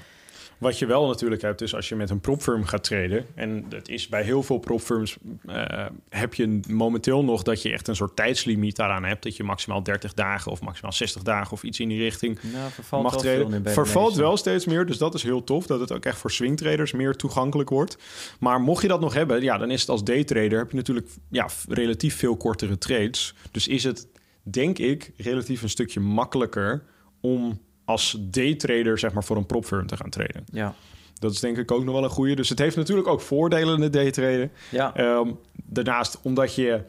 Wat 0.58 0.78
je 0.78 0.86
wel 0.86 1.06
natuurlijk 1.06 1.42
hebt, 1.42 1.60
is 1.60 1.74
als 1.74 1.88
je 1.88 1.96
met 1.96 2.10
een 2.10 2.20
propfirm 2.20 2.64
gaat 2.64 2.84
traden... 2.84 3.26
en 3.34 3.64
dat 3.68 3.88
is 3.88 4.08
bij 4.08 4.22
heel 4.22 4.42
veel 4.42 4.58
propfirms... 4.58 5.16
eh, 5.46 5.86
heb 6.08 6.34
je 6.34 6.60
momenteel 6.68 7.24
nog 7.24 7.42
dat 7.42 7.62
je 7.62 7.72
echt 7.72 7.88
een 7.88 7.96
soort 7.96 8.16
tijdslimiet 8.16 8.76
daaraan 8.76 9.04
hebt... 9.04 9.22
dat 9.22 9.36
je 9.36 9.44
maximaal 9.44 9.82
30 9.82 10.14
dagen 10.14 10.52
of 10.52 10.60
maximaal 10.60 10.92
60 10.92 11.22
dagen 11.22 11.52
of 11.52 11.62
iets 11.62 11.80
in 11.80 11.88
die 11.88 11.98
richting 11.98 12.38
Nou, 12.52 12.70
vervalt 12.70 13.02
mag 13.02 13.16
de 13.16 13.60
Vervalt 13.64 14.14
wel 14.14 14.36
steeds 14.36 14.66
meer, 14.66 14.86
dus 14.86 14.98
dat 14.98 15.14
is 15.14 15.22
heel 15.22 15.44
tof. 15.44 15.66
Dat 15.66 15.80
het 15.80 15.92
ook 15.92 16.04
echt 16.04 16.18
voor 16.18 16.30
swingtraders 16.30 16.92
meer 16.92 17.14
toegankelijk 17.16 17.70
wordt. 17.70 17.98
Maar 18.40 18.60
mocht 18.60 18.82
je 18.82 18.88
dat 18.88 19.00
nog 19.00 19.14
hebben, 19.14 19.42
ja, 19.42 19.58
dan 19.58 19.70
is 19.70 19.80
het 19.80 19.90
als 19.90 20.04
daytrader... 20.04 20.58
heb 20.58 20.70
je 20.70 20.76
natuurlijk 20.76 21.08
ja, 21.30 21.48
relatief 21.68 22.16
veel 22.16 22.36
kortere 22.36 22.78
trades. 22.78 23.34
Dus 23.50 23.68
is 23.68 23.84
het, 23.84 24.08
denk 24.42 24.78
ik, 24.78 25.12
relatief 25.16 25.62
een 25.62 25.68
stukje 25.68 26.00
makkelijker... 26.00 26.82
om 27.20 27.60
als 27.86 28.16
daytrader 28.20 28.98
zeg 28.98 29.12
maar, 29.12 29.24
voor 29.24 29.36
een 29.36 29.46
propfirm 29.46 29.86
te 29.86 29.96
gaan 29.96 30.10
traden. 30.10 30.44
Ja, 30.52 30.74
Dat 31.18 31.32
is 31.32 31.40
denk 31.40 31.56
ik 31.56 31.70
ook 31.70 31.84
nog 31.84 31.94
wel 31.94 32.04
een 32.04 32.10
goede. 32.10 32.34
Dus 32.34 32.48
het 32.48 32.58
heeft 32.58 32.76
natuurlijk 32.76 33.08
ook 33.08 33.20
voordelen 33.20 33.76
in 33.76 33.82
het 33.82 33.92
daytraden. 33.92 34.50
ja. 34.70 34.94
Ehm, 34.94 35.30
daarnaast, 35.64 36.18
omdat 36.22 36.54
je 36.54 36.82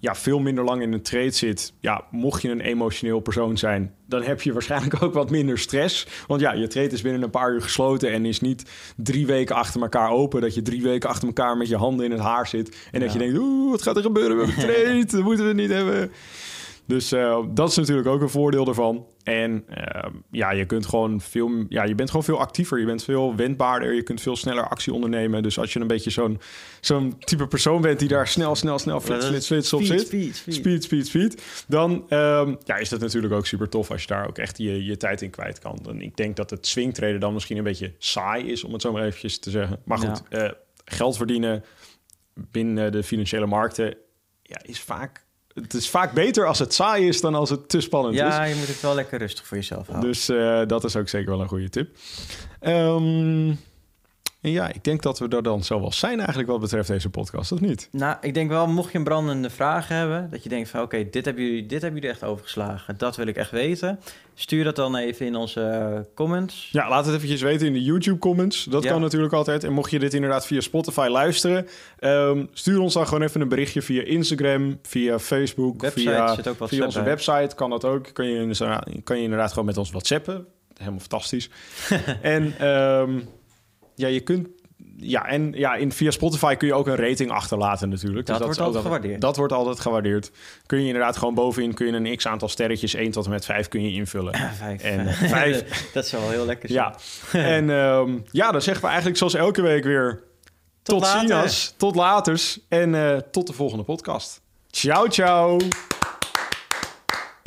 ja, 0.00 0.14
veel 0.14 0.38
minder 0.38 0.64
lang 0.64 0.82
in 0.82 0.92
een 0.92 1.02
trade 1.02 1.30
zit... 1.30 1.72
Ja, 1.80 2.04
mocht 2.10 2.42
je 2.42 2.50
een 2.50 2.60
emotioneel 2.60 3.20
persoon 3.20 3.58
zijn... 3.58 3.94
dan 4.06 4.22
heb 4.22 4.42
je 4.42 4.52
waarschijnlijk 4.52 4.96
ook 5.02 5.14
wat 5.14 5.30
minder 5.30 5.58
stress. 5.58 6.06
Want 6.26 6.40
ja, 6.40 6.52
je 6.52 6.66
trade 6.66 6.90
is 6.90 7.02
binnen 7.02 7.22
een 7.22 7.30
paar 7.30 7.52
uur 7.52 7.62
gesloten... 7.62 8.12
en 8.12 8.24
is 8.24 8.40
niet 8.40 8.64
drie 8.96 9.26
weken 9.26 9.56
achter 9.56 9.82
elkaar 9.82 10.10
open... 10.10 10.40
dat 10.40 10.54
je 10.54 10.62
drie 10.62 10.82
weken 10.82 11.08
achter 11.08 11.26
elkaar 11.26 11.56
met 11.56 11.68
je 11.68 11.76
handen 11.76 12.04
in 12.04 12.10
het 12.10 12.20
haar 12.20 12.46
zit... 12.46 12.88
en 12.92 13.00
dat 13.00 13.12
je 13.12 13.18
denkt, 13.18 13.38
oeh, 13.38 13.70
wat 13.70 13.82
gaat 13.82 13.96
er 13.96 14.02
gebeuren 14.02 14.36
met 14.36 14.46
mijn 14.46 14.58
trade? 14.68 15.04
Dat 15.04 15.22
moeten 15.22 15.46
we 15.46 15.52
niet 15.52 15.70
hebben. 15.70 16.12
Dus 16.90 17.12
eh, 17.12 17.38
dat 17.50 17.70
is 17.70 17.76
natuurlijk 17.76 18.08
ook 18.08 18.20
een 18.20 18.28
voordeel 18.28 18.66
ervan. 18.66 19.06
En 19.22 19.64
eh, 19.68 20.10
ja, 20.30 20.50
je 20.50 20.66
kunt 20.66 20.86
gewoon 20.86 21.20
veel, 21.20 21.64
ja, 21.68 21.84
je 21.84 21.94
bent 21.94 22.08
gewoon 22.08 22.24
veel 22.24 22.40
actiever. 22.40 22.78
Je 22.78 22.86
bent 22.86 23.04
veel 23.04 23.36
wendbaarder. 23.36 23.94
Je 23.94 24.02
kunt 24.02 24.20
veel 24.20 24.36
sneller 24.36 24.68
actie 24.68 24.92
ondernemen. 24.92 25.42
Dus 25.42 25.58
als 25.58 25.72
je 25.72 25.80
een 25.80 25.86
beetje 25.86 26.10
zo'n 26.10 26.40
zo'n 26.80 27.18
type 27.18 27.46
persoon 27.46 27.80
bent 27.80 27.98
die 27.98 28.08
daar 28.08 28.28
snel, 28.28 28.54
snel, 28.54 28.78
snel, 28.78 29.00
flits, 29.00 29.26
flits, 29.26 29.46
flits 29.46 29.72
op 29.72 29.82
Speed, 29.82 29.98
zit. 29.98 30.06
speed, 30.06 30.36
speed. 30.36 30.54
Speed, 30.54 30.84
speed, 30.84 31.06
speed. 31.06 31.42
Dan 31.68 32.04
ehm, 32.08 32.54
ja, 32.64 32.76
is 32.76 32.88
dat 32.88 33.00
natuurlijk 33.00 33.32
ook 33.32 33.46
super 33.46 33.68
tof 33.68 33.90
als 33.90 34.00
je 34.00 34.06
daar 34.06 34.28
ook 34.28 34.38
echt 34.38 34.58
je, 34.58 34.84
je 34.84 34.96
tijd 34.96 35.22
in 35.22 35.30
kwijt 35.30 35.58
kan. 35.58 35.78
En 35.88 36.00
ik 36.00 36.16
denk 36.16 36.36
dat 36.36 36.50
het 36.50 36.66
swingtraden 36.66 37.20
dan 37.20 37.32
misschien 37.32 37.56
een 37.56 37.64
beetje 37.64 37.94
saai 37.98 38.44
is, 38.44 38.64
om 38.64 38.72
het 38.72 38.82
zo 38.82 38.92
maar 38.92 39.04
eventjes 39.04 39.38
te 39.38 39.50
zeggen. 39.50 39.80
Maar 39.84 39.98
goed, 39.98 40.22
eh, 40.28 40.50
geld 40.84 41.16
verdienen 41.16 41.64
binnen 42.34 42.92
de 42.92 43.02
financiële 43.02 43.46
markten 43.46 43.96
ja, 44.42 44.60
is 44.62 44.80
vaak... 44.80 45.28
Het 45.62 45.74
is 45.74 45.90
vaak 45.90 46.12
beter 46.12 46.46
als 46.46 46.58
het 46.58 46.74
saai 46.74 47.08
is 47.08 47.20
dan 47.20 47.34
als 47.34 47.50
het 47.50 47.68
te 47.68 47.80
spannend 47.80 48.14
is. 48.14 48.20
Ja, 48.20 48.44
je 48.44 48.54
moet 48.54 48.66
het 48.68 48.80
wel 48.80 48.94
lekker 48.94 49.18
rustig 49.18 49.46
voor 49.46 49.56
jezelf 49.56 49.86
houden. 49.86 50.10
Dus 50.10 50.28
eh, 50.28 50.62
dat 50.66 50.84
is 50.84 50.96
ook 50.96 51.08
zeker 51.08 51.30
wel 51.30 51.40
een 51.40 51.48
goede 51.48 51.68
tip. 51.68 51.96
Ehm, 52.60 53.52
en 54.40 54.50
ja, 54.50 54.68
ik 54.72 54.84
denk 54.84 55.02
dat 55.02 55.18
we 55.18 55.28
er 55.28 55.42
dan 55.42 55.64
zo 55.64 55.80
wel 55.80 55.92
zijn 55.92 56.18
eigenlijk 56.18 56.48
wat 56.48 56.60
betreft 56.60 56.88
deze 56.88 57.10
podcast, 57.10 57.52
of 57.52 57.60
niet? 57.60 57.88
Nou, 57.92 58.16
ik 58.20 58.34
denk 58.34 58.50
wel, 58.50 58.66
mocht 58.66 58.92
je 58.92 58.98
een 58.98 59.04
brandende 59.04 59.50
vraag 59.50 59.88
hebben, 59.88 60.28
dat 60.30 60.42
je 60.42 60.48
denkt 60.48 60.68
van 60.68 60.82
oké, 60.82 61.08
dit 61.10 61.24
hebben 61.24 61.44
jullie, 61.44 61.66
dit 61.66 61.82
hebben 61.82 62.00
jullie 62.00 62.14
echt 62.16 62.24
overgeslagen, 62.24 62.98
dat 62.98 63.16
wil 63.16 63.26
ik 63.26 63.36
echt 63.36 63.50
weten. 63.50 64.00
Stuur 64.34 64.64
dat 64.64 64.76
dan 64.76 64.96
even 64.96 65.26
in 65.26 65.36
onze 65.36 65.60
eh, 65.60 66.00
comments. 66.14 66.68
Ja, 66.72 66.88
laat 66.88 67.06
het 67.06 67.14
eventjes 67.14 67.40
weten 67.42 67.66
in 67.66 67.72
de 67.72 67.82
YouTube 67.82 68.18
comments. 68.18 68.64
Dat 68.64 68.82
Ja. 68.82 68.90
kan 68.90 69.00
natuurlijk 69.00 69.32
altijd. 69.32 69.64
En 69.64 69.72
mocht 69.72 69.90
je 69.90 69.98
dit 69.98 70.14
inderdaad 70.14 70.46
via 70.46 70.60
Spotify 70.60 71.08
luisteren, 71.10 71.66
ehm, 71.98 72.44
stuur 72.52 72.80
ons 72.80 72.94
dan 72.94 73.06
gewoon 73.06 73.22
even 73.22 73.40
een 73.40 73.48
berichtje 73.48 73.82
via 73.82 74.02
Instagram, 74.02 74.78
via 74.82 75.18
Facebook, 75.18 75.80
Website 75.80 76.10
via, 76.10 76.34
zit 76.34 76.48
ook 76.48 76.58
wat 76.58 76.68
via 76.68 76.84
onze 76.84 77.02
website. 77.02 77.54
Kan 77.54 77.70
dat 77.70 77.84
ook. 77.84 78.12
Kan 78.12 78.26
je, 78.26 78.34
inderdaad- 78.40 78.86
kan 79.04 79.16
je 79.16 79.22
inderdaad 79.22 79.48
gewoon 79.50 79.64
met 79.64 79.76
ons 79.76 79.90
WhatsAppen. 79.90 80.46
Helemaal 80.76 81.00
fantastisch. 81.00 81.50
en 82.22 82.54
ehm, 82.58 83.18
ja, 84.00 84.08
je 84.08 84.20
kunt. 84.20 84.48
Ja, 84.96 85.26
en 85.26 85.52
ja, 85.52 85.74
in, 85.74 85.92
via 85.92 86.10
Spotify 86.10 86.54
kun 86.54 86.68
je 86.68 86.74
ook 86.74 86.86
een 86.86 86.96
rating 86.96 87.30
achterlaten 87.30 87.88
natuurlijk. 87.88 88.26
Dat 88.26 88.36
Dus 88.36 88.44
wordt 88.44 88.60
is 88.60 88.66
altijd 88.66 88.84
gewaardeerd. 88.84 89.20
Dat 89.20 89.36
wordt 89.36 89.52
altijd 89.52 89.80
gewaardeerd. 89.80 90.30
Kun 90.66 90.80
je 90.80 90.86
inderdaad 90.86 91.16
gewoon 91.16 91.34
bovenin 91.34 91.74
kun 91.74 91.86
je 91.86 91.92
een 91.92 92.16
x 92.16 92.26
aantal 92.26 92.48
sterretjes, 92.48 92.94
1 92.94 93.10
tot 93.10 93.24
en 93.24 93.30
met 93.30 93.44
5 93.44 93.68
kun 93.68 93.82
je 93.82 93.92
invullen. 93.92 94.34
Vijf. 94.58 94.82
En 94.82 95.06
eh, 95.06 95.12
vijf. 95.12 95.64
dat 95.92 96.06
zou 96.06 96.22
wel 96.22 96.30
heel 96.30 96.46
lekker 96.46 96.68
zijn. 96.68 96.94
Ja, 97.32 97.38
en 97.38 97.70
ehm, 97.70 98.18
ja, 98.30 98.52
dan 98.52 98.62
zeggen 98.62 98.82
we 98.82 98.88
eigenlijk 98.88 99.18
zoals 99.18 99.34
elke 99.34 99.62
week 99.62 99.84
weer... 99.84 100.22
Tot, 100.82 101.00
later. 101.00 101.28
ziens, 101.28 101.74
tot 101.76 101.94
laters 101.94 102.60
en 102.68 102.94
eh, 102.94 103.16
tot 103.16 103.46
de 103.46 103.52
volgende 103.52 103.84
podcast. 103.84 104.40
Ciao, 104.70 105.08
ciao. 105.08 105.58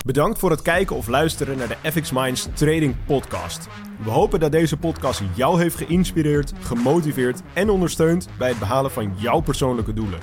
Bedankt 0.05 0.39
voor 0.39 0.51
het 0.51 0.61
kijken 0.61 0.95
of 0.95 1.07
luisteren 1.07 1.57
naar 1.57 1.67
de 1.67 1.91
FX 1.91 2.11
Minds 2.11 2.47
Trading 2.53 2.95
Podcast. 3.05 3.67
We 4.03 4.09
hopen 4.09 4.39
dat 4.39 4.51
deze 4.51 4.77
podcast 4.77 5.21
jou 5.35 5.61
heeft 5.61 5.75
geïnspireerd, 5.75 6.53
gemotiveerd 6.61 7.41
en 7.53 7.69
ondersteund 7.69 8.27
bij 8.37 8.49
het 8.49 8.59
behalen 8.59 8.91
van 8.91 9.13
jouw 9.17 9.39
persoonlijke 9.39 9.93
doelen. 9.93 10.19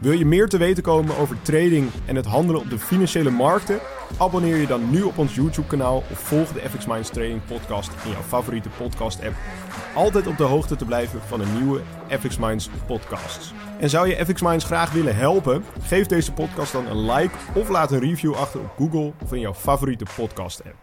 Wil 0.00 0.12
je 0.12 0.26
meer 0.26 0.48
te 0.48 0.58
weten 0.58 0.82
komen 0.82 1.16
over 1.16 1.42
trading 1.42 1.90
en 2.06 2.16
het 2.16 2.26
handelen 2.26 2.60
op 2.60 2.70
de 2.70 2.78
financiële 2.78 3.30
markten? 3.30 3.78
Abonneer 4.18 4.56
je 4.56 4.66
dan 4.66 4.90
nu 4.90 5.02
op 5.02 5.18
ons 5.18 5.34
YouTube-kanaal 5.34 5.96
of 5.96 6.18
volg 6.18 6.52
de 6.52 6.60
FX 6.60 6.86
Minds 6.86 7.10
Trading 7.10 7.44
Podcast 7.44 7.90
in 8.04 8.10
jouw 8.10 8.22
favoriete 8.22 8.68
podcast-app. 8.68 9.34
Om 9.94 10.02
altijd 10.02 10.26
op 10.26 10.36
de 10.36 10.42
hoogte 10.42 10.76
te 10.76 10.84
blijven 10.84 11.20
van 11.20 11.38
de 11.38 11.46
nieuwe 11.58 11.80
FX 12.08 12.38
Minds 12.38 12.70
podcasts. 12.86 13.52
En 13.80 13.90
zou 13.90 14.08
je 14.08 14.24
FX 14.24 14.42
Minds 14.42 14.64
graag 14.64 14.92
willen 14.92 15.16
helpen? 15.16 15.64
Geef 15.80 16.06
deze 16.06 16.32
podcast 16.32 16.72
dan 16.72 16.86
een 16.86 17.10
like 17.12 17.34
of 17.54 17.68
laat 17.68 17.92
een 17.92 18.00
review 18.00 18.34
achter 18.34 18.60
op 18.60 18.72
Google 18.76 19.12
of 19.22 19.32
in 19.32 19.40
jouw 19.40 19.54
favoriete 19.54 20.06
podcast-app. 20.16 20.76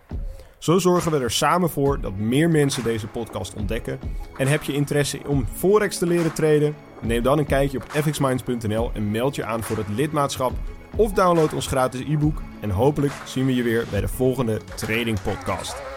Zo 0.57 0.77
zorgen 0.77 1.11
we 1.11 1.19
er 1.19 1.31
samen 1.31 1.69
voor 1.69 2.01
dat 2.01 2.15
meer 2.15 2.49
mensen 2.49 2.83
deze 2.83 3.07
podcast 3.07 3.53
ontdekken. 3.53 3.99
En 4.37 4.47
heb 4.47 4.63
je 4.63 4.73
interesse 4.73 5.19
om 5.27 5.47
Forex 5.53 5.97
te 5.97 6.05
leren 6.05 6.33
traden? 6.33 6.75
Neem 7.03 7.23
dan 7.23 7.37
een 7.37 7.45
kijkje 7.45 7.77
op 7.77 7.83
fxminds.nl 7.89 8.91
en 8.93 9.11
meld 9.11 9.35
je 9.35 9.45
aan 9.45 9.63
voor 9.63 9.77
het 9.77 9.89
lidmaatschap. 9.89 10.51
Of 10.95 11.11
download 11.11 11.53
ons 11.53 11.67
gratis 11.67 12.01
e-book. 12.01 12.41
En 12.59 12.69
hopelijk 12.69 13.13
zien 13.25 13.45
we 13.45 13.55
je 13.55 13.63
weer 13.63 13.85
bij 13.91 14.01
de 14.01 14.07
volgende 14.07 14.61
Trading 14.75 15.21
Podcast. 15.21 15.92